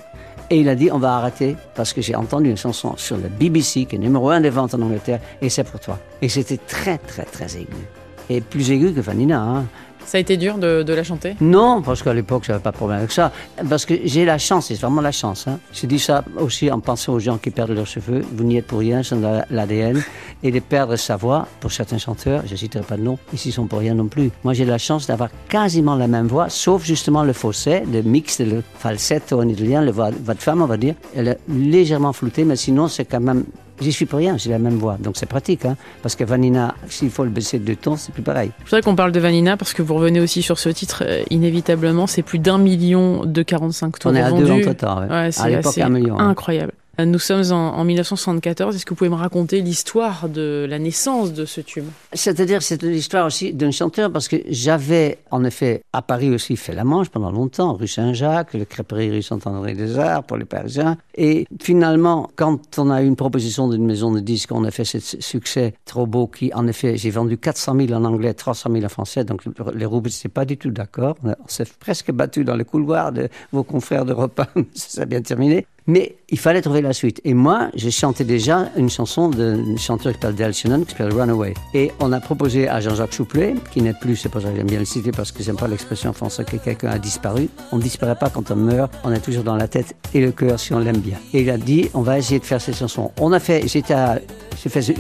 Et 0.53 0.61
il 0.61 0.69
a 0.69 0.75
dit, 0.75 0.91
on 0.93 0.99
va 0.99 1.17
arrêter 1.17 1.57
parce 1.75 1.95
que 1.95 2.03
j'ai 2.03 2.15
entendu 2.15 2.51
une 2.51 2.59
chanson 2.59 2.93
sur 2.99 3.17
le 3.17 3.31
BBC, 3.31 3.87
qui 3.87 3.97
est 3.97 3.99
numéro 3.99 4.29
un 4.29 4.43
des 4.43 4.51
ventes 4.51 4.75
en 4.75 4.83
Angleterre, 4.83 5.19
et 5.41 5.49
c'est 5.49 5.65
pour 5.65 5.81
toi. 5.81 5.99
Et 6.21 6.29
c'était 6.29 6.59
très, 6.59 6.99
très, 6.99 7.23
très 7.23 7.57
aigu. 7.57 7.89
Et 8.29 8.43
plus 8.43 8.71
aigu 8.71 8.93
que 8.93 9.01
Vanina. 9.01 9.41
Hein. 9.41 9.65
Ça 10.07 10.19
a 10.19 10.21
été 10.21 10.37
dur 10.37 10.59
de, 10.59 10.93
la 10.93 11.05
chanter? 11.05 11.35
Non, 11.41 11.83
parce 11.83 12.03
qu'à 12.03 12.13
l'époque, 12.13 12.45
j'avais 12.47 12.61
pas 12.61 12.71
de 12.71 12.77
problème 12.77 12.99
avec 12.99 13.13
ça. 13.13 13.33
Parce 13.69 13.87
que 13.87 13.95
j'ai 14.05 14.25
la 14.25 14.39
chance, 14.39 14.67
c'est 14.67 14.81
vraiment 14.81 15.01
la 15.01 15.13
chance. 15.13 15.47
Hein. 15.47 15.59
Je 15.73 15.87
dis 15.87 15.99
ça 15.99 16.25
aussi 16.39 16.71
en 16.71 16.81
pensant 16.81 17.15
aux 17.15 17.21
gens 17.21 17.39
qui 17.39 17.51
perdent 17.51 17.71
leurs 17.71 17.87
cheveux. 17.87 18.23
Vous 18.33 18.45
n'y 18.45 18.59
êtes 18.59 18.67
pour 18.67 18.81
rien, 18.81 19.03
c'est 19.03 19.21
dans 19.21 19.45
l'ADN. 19.51 20.03
Et 20.43 20.51
de 20.51 20.61
perdre 20.61 20.97
sa 20.97 21.17
voix, 21.17 21.47
pour 21.61 21.73
certains 21.73 21.99
chanteurs, 21.99 22.43
je 22.47 22.57
citerai 22.57 22.83
pas 22.83 22.97
de 22.97 23.03
nom, 23.03 23.19
ils 23.33 23.53
sont 23.53 23.67
pour 23.67 23.79
rien 23.79 23.95
non 23.95 24.09
plus. 24.09 24.31
Moi, 24.45 24.55
j'ai 24.55 24.65
la 24.65 24.79
chance 24.79 25.07
d'avoir 25.07 25.31
quasiment 25.49 25.95
la 25.95 26.09
même 26.09 26.27
voix, 26.27 26.49
sauf 26.49 26.85
justement 26.85 27.23
le 27.23 27.33
fausset, 27.33 27.85
le 27.91 28.03
mix, 28.03 28.41
le 28.41 28.63
falsetto 28.79 29.41
en 29.41 29.49
italien, 29.49 29.83
le 29.83 29.93
voix 29.93 30.11
de 30.11 30.41
femme, 30.41 30.63
on 30.63 30.67
va 30.67 30.77
dire. 30.77 30.95
Elle 31.15 31.29
est 31.29 31.39
légèrement 31.49 32.13
floutée, 32.13 32.45
mais 32.45 32.57
sinon, 32.57 32.89
c'est 32.89 33.05
quand 33.05 33.21
même 33.21 33.45
J'y 33.81 33.93
suis 33.93 34.07
pour 34.07 34.19
rien, 34.19 34.37
j'ai 34.37 34.51
la 34.51 34.59
même 34.59 34.77
voix. 34.77 34.97
Donc 35.01 35.17
c'est 35.17 35.27
pratique, 35.27 35.65
hein, 35.65 35.77
parce 36.03 36.15
que 36.15 36.25
Vanina, 36.25 36.75
s'il 36.89 37.11
faut 37.11 37.25
le 37.25 37.31
baisser 37.31 37.59
de 37.59 37.75
tons, 37.75 37.97
c'est 37.97 38.13
plus 38.13 38.23
pareil. 38.23 38.51
Je 38.61 38.65
voudrais 38.71 38.83
qu'on 38.83 38.95
parle 38.95 39.13
de 39.13 39.19
Vanina 39.21 39.57
parce 39.57 39.73
que 39.73 39.83
vous 39.83 39.95
revenez 39.95 40.21
aussi 40.21 40.43
sur 40.43 40.59
ce 40.59 40.69
titre 40.69 41.03
euh, 41.07 41.23
inévitablement. 41.31 42.07
C'est 42.07 42.23
plus 42.23 42.39
d'un 42.39 42.59
million 42.59 43.25
de 43.25 43.43
45 43.43 43.99
tours 43.99 44.11
On 44.13 44.15
est 44.15 44.21
à 44.21 44.31
deux 44.31 44.51
en 44.51 44.61
total. 44.61 44.99
ouais. 44.99 45.09
Ouais, 45.09 45.15
à 45.27 45.33
c'est 45.33 45.49
l'époque, 45.49 45.67
assez 45.67 45.83
un 45.83 45.89
million. 45.89 46.19
hein. 46.19 46.29
incroyable. 46.29 46.73
Euh, 47.01 47.07
Nous 47.07 47.19
sommes 47.19 47.53
en, 47.53 47.79
en 47.79 47.85
1974. 47.85 48.77
Est-ce 48.77 48.85
que 48.85 48.91
vous 48.91 48.97
pouvez 48.97 49.09
me 49.09 49.15
raconter 49.15 49.63
l'histoire 49.63 50.29
de 50.29 50.67
la 50.69 50.79
naissance 50.79 51.33
de 51.33 51.47
ce 51.47 51.63
tube? 51.63 51.87
C'est-à-dire, 52.13 52.63
c'est 52.63 52.83
l'histoire 52.83 53.27
aussi 53.27 53.55
d'un 53.55 53.71
chanteur 53.71 54.13
parce 54.13 54.29
que 54.29 54.37
j'avais, 54.49 55.19
en 55.31 55.43
effet, 55.45 55.83
à 55.95 56.03
Paris 56.03 56.31
aussi 56.31 56.57
fait 56.57 56.75
la 56.75 56.85
Manche 56.85 57.09
pendant 57.09 57.33
longtemps, 57.33 57.73
rue 57.75 57.89
Saint-Jacques, 57.89 58.53
le 58.53 58.67
crêperie 58.67 59.11
rue 59.11 59.23
Saint-André 59.23 59.73
des 59.73 59.99
Arts 59.99 60.25
pour 60.25 60.37
les 60.37 60.45
Parisiens. 60.45 60.99
Et 61.15 61.47
finalement, 61.63 62.29
quand 62.37 62.79
on 62.79 62.91
a 62.91 63.03
eu 63.03 63.07
une 63.07 63.17
proposition 63.17 63.69
d'une 63.69 63.87
maison 63.87 64.13
de 64.13 64.21
disques, 64.21 64.53
on 64.53 64.65
a 64.65 64.71
fait 64.71 64.85
ce 64.85 64.99
succès 65.01 65.75
trop 65.87 66.07
beau 66.07 66.27
qui, 66.27 66.53
en 66.53 66.67
effet, 66.67 66.99
j'ai 66.99 67.11
vendu 67.11 67.39
400 67.39 67.75
000 67.87 67.93
en 67.93 68.05
anglais, 68.05 68.35
300 68.35 68.71
000 68.71 68.85
en 68.85 68.89
français. 68.91 69.25
Donc, 69.25 69.45
les 69.75 69.87
Roubaix 69.87 70.11
n'étaient 70.11 70.29
pas 70.29 70.45
du 70.45 70.59
tout 70.59 70.71
d'accord. 70.71 71.17
On, 71.25 71.35
s'est 71.47 71.65
presque 71.81 72.13
battu 72.13 72.45
dans 72.45 72.57
le 72.57 72.65
couloir 72.65 73.13
de 73.13 73.29
vos 73.51 73.65
confrères 73.65 74.05
de 74.05 74.13
repas. 74.13 74.49
Ça 74.75 75.01
s'est 75.01 75.07
bien 75.07 75.23
terminé. 75.23 75.67
Mais 75.87 76.17
il 76.29 76.39
fallait 76.39 76.63
trouver 76.63 76.81
la 76.81 76.93
suite. 76.93 77.21
Et 77.25 77.35
moi, 77.35 77.69
j'ai 77.75 77.91
chanté 77.91 78.25
déjà 78.25 78.69
une 78.77 78.89
chanson 78.89 79.29
d'un 79.29 79.77
chanteur 79.77 80.13
qui 80.13 80.21
s'appelle 80.21 80.37
Del 80.37 80.55
Shannon, 80.55 80.85
qui 80.85 80.93
s'appelle 80.93 81.13
Runaway. 81.13 81.55
Et 81.75 81.91
on 82.01 82.13
a 82.13 82.21
proposé 82.21 82.69
à 82.69 82.81
Jean-Jacques 82.81 83.13
Chouplet, 83.13 83.55
qui 83.73 83.83
n'est 83.83 83.93
plus, 83.93 84.17
c'est 84.17 84.29
pour 84.29 84.41
ça 84.41 84.49
que 84.49 84.57
j'aime 84.57 84.67
bien 84.67 84.79
le 84.79 84.85
citer, 84.85 85.11
parce 85.11 85.33
que 85.33 85.43
j'aime 85.43 85.57
pas 85.57 85.69
l'expression 85.69 86.13
française 86.13 86.47
que 86.47 86.57
quelqu'un 86.57 86.91
a 86.91 86.99
disparu. 86.99 87.49
On 87.73 87.77
ne 87.77 87.83
disparaît 87.83 88.17
pas 88.17 88.31
quand 88.31 88.51
on 88.51 88.57
meurt, 88.57 88.93
on 89.05 89.13
est 89.13 89.21
toujours 89.21 89.45
dans 89.45 89.57
la 89.57 89.69
tête 89.69 89.97
et 90.15 90.21
le 90.21 90.33
cœur 90.33 90.59
si 90.59 90.73
on 90.73 90.79
l'aime 90.79 90.99
bien. 90.99 91.19
Et 91.35 91.43
il 91.43 91.51
a 91.51 91.59
dit, 91.59 91.91
on 91.95 92.03
va 92.03 92.19
essayer 92.19 92.39
de 92.39 92.45
faire 92.45 92.61
cette 92.61 92.77
chanson. 92.77 93.11
On 93.21 93.33
a 93.33 93.41
fait, 93.41 93.67
j'étais 93.67 93.95
à, 93.95 94.21
j'ai 94.63 94.69
fait 94.69 94.83
ce 94.83 94.93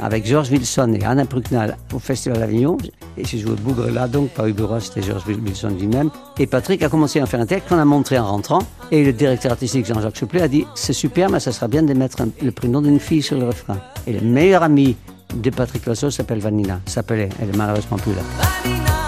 avec 0.00 0.26
George 0.26 0.50
Wilson 0.50 0.94
et 0.98 1.04
Anna 1.04 1.24
Brucknal 1.24 1.76
au 1.92 1.98
Festival 1.98 2.38
d'Avignon. 2.38 2.78
Et 3.18 3.24
j'ai 3.24 3.38
joué 3.38 3.54
Bougre 3.56 3.90
là, 3.90 4.08
donc 4.08 4.30
pas 4.30 4.48
Uburois, 4.48 4.80
c'était 4.80 5.02
George 5.02 5.24
Wilson 5.26 5.74
lui-même. 5.78 6.10
Et 6.38 6.46
Patrick 6.46 6.82
a 6.82 6.88
commencé 6.88 7.20
à 7.20 7.26
faire 7.26 7.40
un 7.40 7.46
texte 7.46 7.68
qu'on 7.68 7.78
a 7.78 7.84
montré 7.84 8.18
en 8.18 8.26
rentrant. 8.26 8.60
Et 8.90 9.04
le 9.04 9.12
directeur 9.12 9.52
artistique 9.52 9.84
Jacques 10.00 10.16
Supplé 10.16 10.40
a 10.40 10.48
dit 10.48 10.66
C'est 10.74 10.92
super, 10.92 11.30
mais 11.30 11.40
ça 11.40 11.52
sera 11.52 11.68
bien 11.68 11.82
de 11.82 11.94
mettre 11.94 12.18
le 12.42 12.50
prénom 12.52 12.82
d'une 12.82 13.00
fille 13.00 13.22
sur 13.22 13.38
le 13.38 13.46
refrain. 13.46 13.78
Et 14.06 14.12
le 14.12 14.20
meilleur 14.20 14.62
ami 14.62 14.96
de 15.34 15.50
Patrick 15.50 15.86
Lasso 15.86 16.10
s'appelle 16.10 16.40
Vanina. 16.40 16.80
S'appelait, 16.86 17.28
elle 17.40 17.50
est 17.50 17.56
malheureusement 17.56 17.98
plus 17.98 18.12
là. 18.14 18.22
Vanina 18.38 18.98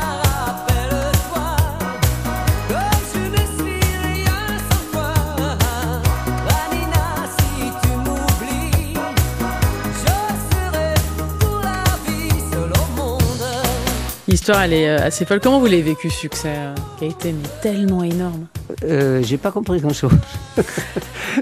L'histoire, 14.31 14.63
elle 14.63 14.75
est 14.75 14.89
euh, 14.89 15.07
assez 15.07 15.25
folle. 15.25 15.41
Comment 15.41 15.59
vous 15.59 15.67
l'avez 15.67 15.83
vécu, 15.83 16.09
succès 16.09 16.55
euh, 16.55 16.75
qui 16.99 17.07
a 17.07 17.09
été 17.09 17.35
tellement 17.61 18.05
énorme? 18.05 18.47
Euh, 18.85 19.21
j'ai 19.25 19.39
pas 19.39 19.51
compris 19.51 19.81
grand-chose 19.81 20.13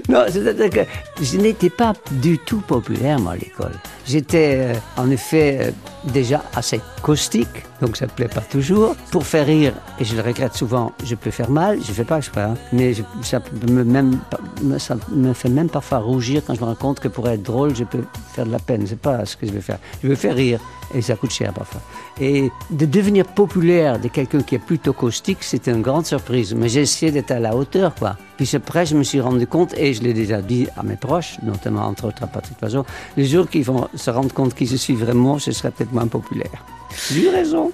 non, 0.09 0.25
c'est-à-dire 0.29 0.69
que 0.69 0.79
je 1.21 1.37
n'étais 1.37 1.69
pas 1.69 1.93
du 2.11 2.37
tout 2.37 2.61
populaire, 2.61 3.19
moi, 3.19 3.33
à 3.33 3.35
l'école. 3.35 3.73
J'étais, 4.07 4.57
euh, 4.59 4.73
en 4.97 5.09
effet, 5.11 5.57
euh, 5.61 5.71
déjà 6.11 6.43
assez 6.55 6.79
caustique, 7.03 7.47
donc 7.81 7.95
ça 7.97 8.05
ne 8.05 8.11
plaît 8.11 8.27
pas 8.27 8.41
toujours. 8.41 8.95
Pour 9.11 9.25
faire 9.25 9.45
rire, 9.45 9.73
et 9.99 10.05
je 10.05 10.15
le 10.15 10.21
regrette 10.21 10.55
souvent, 10.55 10.93
je 11.03 11.15
peux 11.15 11.29
faire 11.31 11.49
mal, 11.49 11.79
je 11.83 11.89
ne 11.89 11.93
fais 11.93 12.03
pas 12.03 12.17
exprès, 12.17 12.41
hein, 12.41 12.55
mais 12.73 12.93
je- 12.93 13.03
ça, 13.21 13.39
me 13.67 14.79
ça 14.79 14.95
me 15.11 15.33
fait 15.33 15.49
même 15.49 15.69
parfois 15.69 15.99
rougir 15.99 16.41
quand 16.45 16.55
je 16.55 16.61
me 16.61 16.65
rends 16.65 16.75
compte 16.75 16.99
que 16.99 17.07
pour 17.07 17.27
être 17.29 17.43
drôle, 17.43 17.75
je 17.75 17.83
peux 17.83 18.03
faire 18.33 18.45
de 18.45 18.51
la 18.51 18.59
peine. 18.59 18.85
C'est 18.87 18.99
pas 18.99 19.25
ce 19.25 19.37
que 19.37 19.45
je 19.45 19.51
veux 19.51 19.61
faire. 19.61 19.77
Je 20.03 20.07
veux 20.07 20.15
faire 20.15 20.35
rire, 20.35 20.59
et 20.93 21.01
ça 21.01 21.15
coûte 21.15 21.31
cher 21.31 21.53
parfois. 21.53 21.81
Et 22.19 22.49
de 22.71 22.85
devenir 22.85 23.25
populaire 23.25 23.99
de 23.99 24.07
quelqu'un 24.07 24.41
qui 24.41 24.55
est 24.55 24.59
plutôt 24.65 24.93
caustique, 24.93 25.39
c'était 25.43 25.71
une 25.71 25.81
grande 25.83 26.05
surprise. 26.07 26.53
Mais 26.55 26.69
j'ai 26.69 26.81
essayé 26.81 27.11
d'être 27.11 27.31
à 27.31 27.39
la 27.39 27.55
hauteur, 27.55 27.93
quoi. 27.95 28.15
Puis 28.39 28.49
après, 28.55 28.85
je 28.85 28.95
me 28.95 29.03
suis 29.03 29.19
rendu 29.19 29.45
compte, 29.47 29.73
et 29.77 29.93
je 29.93 30.01
l'ai 30.01 30.13
déjà 30.13 30.41
dit 30.41 30.69
à 30.77 30.83
mes 30.83 30.95
proches, 30.95 31.35
notamment 31.43 31.81
entre 31.81 32.07
autres 32.07 32.23
à 32.23 32.27
Patrick 32.27 32.57
Vazot, 32.61 32.85
le 33.17 33.25
jour 33.25 33.49
qu'ils 33.49 33.65
vont 33.65 33.89
se 33.93 34.09
rendre 34.09 34.33
compte 34.33 34.55
qui 34.55 34.65
je 34.65 34.77
suis 34.77 34.95
vraiment, 34.95 35.37
je 35.37 35.51
serai 35.51 35.71
peut-être 35.71 35.91
moins 35.91 36.07
populaire. 36.07 36.63
J'ai 37.11 37.25
eu 37.25 37.29
raison. 37.29 37.71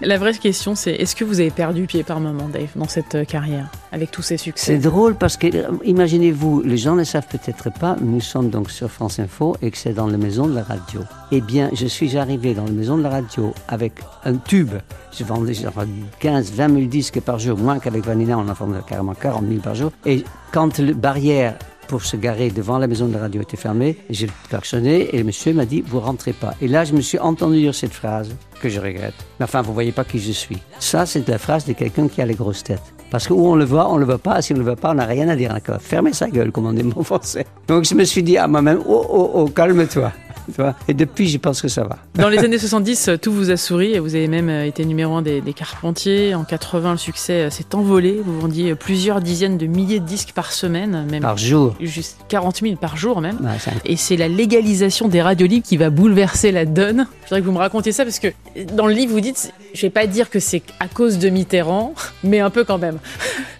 La 0.00 0.18
vraie 0.18 0.34
question, 0.34 0.74
c'est 0.74 0.92
est-ce 0.92 1.16
que 1.16 1.24
vous 1.24 1.40
avez 1.40 1.50
perdu 1.50 1.86
pied 1.86 2.02
par 2.02 2.20
moment, 2.20 2.48
Dave, 2.48 2.68
dans 2.76 2.88
cette 2.88 3.14
euh, 3.14 3.24
carrière, 3.24 3.70
avec 3.92 4.10
tous 4.10 4.22
ces 4.22 4.36
C'est 4.36 4.44
succès 4.44 4.78
drôle 4.78 5.14
parce 5.14 5.36
que, 5.36 5.46
euh, 5.46 5.70
imaginez-vous, 5.84 6.62
les 6.62 6.76
gens 6.76 6.92
ne 6.92 6.98
le 6.98 7.04
savent 7.04 7.26
peut-être 7.28 7.70
pas, 7.70 7.96
nous 8.00 8.20
sommes 8.20 8.50
donc 8.50 8.70
sur 8.70 8.90
France 8.90 9.18
Info 9.18 9.56
et 9.62 9.70
que 9.70 9.78
c'est 9.78 9.92
dans 9.92 10.06
la 10.06 10.18
maison 10.18 10.46
de 10.46 10.54
la 10.54 10.62
radio. 10.62 11.00
Eh 11.32 11.40
bien, 11.40 11.70
je 11.72 11.86
suis 11.86 12.16
arrivé 12.16 12.54
dans 12.54 12.64
la 12.64 12.70
maison 12.70 12.96
de 12.96 13.02
la 13.02 13.10
radio 13.10 13.54
avec 13.68 13.94
un 14.24 14.34
tube. 14.36 14.74
Je 15.16 15.24
vendais 15.24 15.54
genre 15.54 15.72
15, 16.20 16.52
20 16.52 16.68
000 16.68 16.80
disques 16.86 17.20
par 17.20 17.38
jour, 17.38 17.58
moins 17.58 17.78
qu'avec 17.78 18.04
Vanina, 18.04 18.38
on 18.38 18.48
en 18.48 18.52
vendait 18.52 18.80
carrément 18.86 19.14
40 19.14 19.48
000 19.48 19.60
par 19.60 19.74
jour. 19.74 19.92
Et 20.04 20.24
quand 20.52 20.78
la 20.78 20.92
barrière 20.92 21.56
pour 21.86 22.04
se 22.04 22.16
garer 22.16 22.50
devant 22.50 22.78
la 22.78 22.86
maison 22.86 23.06
de 23.06 23.14
la 23.14 23.20
radio 23.20 23.42
était 23.42 23.56
fermée, 23.56 23.96
j'ai 24.10 24.28
klaxonné 24.48 25.14
et 25.14 25.18
le 25.18 25.24
monsieur 25.24 25.52
m'a 25.52 25.64
dit, 25.64 25.82
vous 25.86 26.00
rentrez 26.00 26.32
pas. 26.32 26.54
Et 26.60 26.68
là, 26.68 26.84
je 26.84 26.92
me 26.92 27.00
suis 27.00 27.18
entendu 27.18 27.58
dire 27.60 27.74
cette 27.74 27.92
phrase 27.92 28.34
que 28.60 28.68
je 28.68 28.80
regrette. 28.80 29.14
Mais 29.38 29.44
enfin, 29.44 29.62
vous 29.62 29.74
voyez 29.74 29.92
pas 29.92 30.04
qui 30.04 30.18
je 30.18 30.32
suis. 30.32 30.58
Ça, 30.78 31.06
c'est 31.06 31.26
la 31.28 31.38
phrase 31.38 31.64
de 31.64 31.72
quelqu'un 31.72 32.08
qui 32.08 32.20
a 32.20 32.26
les 32.26 32.34
grosses 32.34 32.64
têtes. 32.64 32.94
Parce 33.10 33.28
que 33.28 33.32
où 33.32 33.46
on 33.46 33.54
le 33.54 33.64
voit, 33.64 33.90
on 33.90 33.96
le 33.96 34.04
voit 34.04 34.18
pas. 34.18 34.42
Si 34.42 34.52
on 34.52 34.56
le 34.56 34.64
voit 34.64 34.76
pas, 34.76 34.90
on 34.90 34.94
n'a 34.94 35.06
rien 35.06 35.28
à 35.28 35.36
dire. 35.36 35.56
Fermez 35.80 36.12
sa 36.12 36.28
gueule, 36.28 36.50
comme 36.50 36.66
on 36.66 36.72
dit 36.72 36.84
en 36.94 37.02
français. 37.02 37.46
Donc 37.68 37.84
je 37.84 37.94
me 37.94 38.04
suis 38.04 38.22
dit 38.22 38.36
à 38.36 38.48
moi-même, 38.48 38.80
oh, 38.86 39.06
oh, 39.08 39.30
oh, 39.34 39.46
calme-toi. 39.46 40.12
Tu 40.54 40.60
vois 40.60 40.74
Et 40.88 40.94
depuis, 40.94 41.28
je 41.28 41.38
pense 41.38 41.60
que 41.60 41.68
ça 41.68 41.84
va. 41.84 41.98
Dans 42.14 42.28
les 42.28 42.38
années 42.38 42.58
70, 42.58 43.08
euh, 43.08 43.16
tout 43.16 43.32
vous 43.32 43.50
a 43.50 43.56
souri 43.56 43.94
et 43.94 43.98
vous 43.98 44.14
avez 44.14 44.28
même 44.28 44.48
euh, 44.48 44.64
été 44.66 44.84
numéro 44.84 45.14
un 45.16 45.22
des, 45.22 45.40
des 45.40 45.52
Carpentiers. 45.52 46.34
En 46.34 46.44
80, 46.44 46.92
le 46.92 46.96
succès 46.98 47.32
euh, 47.32 47.50
s'est 47.50 47.74
envolé. 47.74 48.20
Vous 48.24 48.40
vendiez 48.40 48.70
euh, 48.70 48.74
plusieurs 48.74 49.20
dizaines 49.20 49.58
de 49.58 49.66
milliers 49.66 50.00
de 50.00 50.06
disques 50.06 50.32
par 50.34 50.52
semaine, 50.52 51.06
même 51.10 51.22
Par 51.22 51.36
jour. 51.36 51.74
juste 51.80 52.18
40 52.28 52.58
000 52.62 52.76
par 52.76 52.96
jour 52.96 53.20
même. 53.20 53.36
Ouais, 53.42 53.72
Et 53.84 53.96
c'est 53.96 54.16
la 54.16 54.28
légalisation 54.28 55.08
des 55.08 55.20
radios 55.22 55.46
libres 55.46 55.66
qui 55.66 55.76
va 55.76 55.90
bouleverser 55.90 56.52
la 56.52 56.64
donne. 56.64 57.06
Je 57.22 57.28
voudrais 57.28 57.40
que 57.40 57.46
vous 57.46 57.52
me 57.52 57.58
racontiez 57.58 57.92
ça 57.92 58.04
parce 58.04 58.18
que 58.18 58.28
dans 58.74 58.86
le 58.86 58.92
livre, 58.94 59.12
vous 59.12 59.20
dites, 59.20 59.52
je 59.74 59.82
vais 59.82 59.90
pas 59.90 60.06
dire 60.06 60.30
que 60.30 60.38
c'est 60.40 60.62
à 60.80 60.88
cause 60.88 61.18
de 61.18 61.28
Mitterrand, 61.28 61.94
mais 62.24 62.40
un 62.40 62.50
peu 62.50 62.64
quand 62.64 62.78
même. 62.78 62.98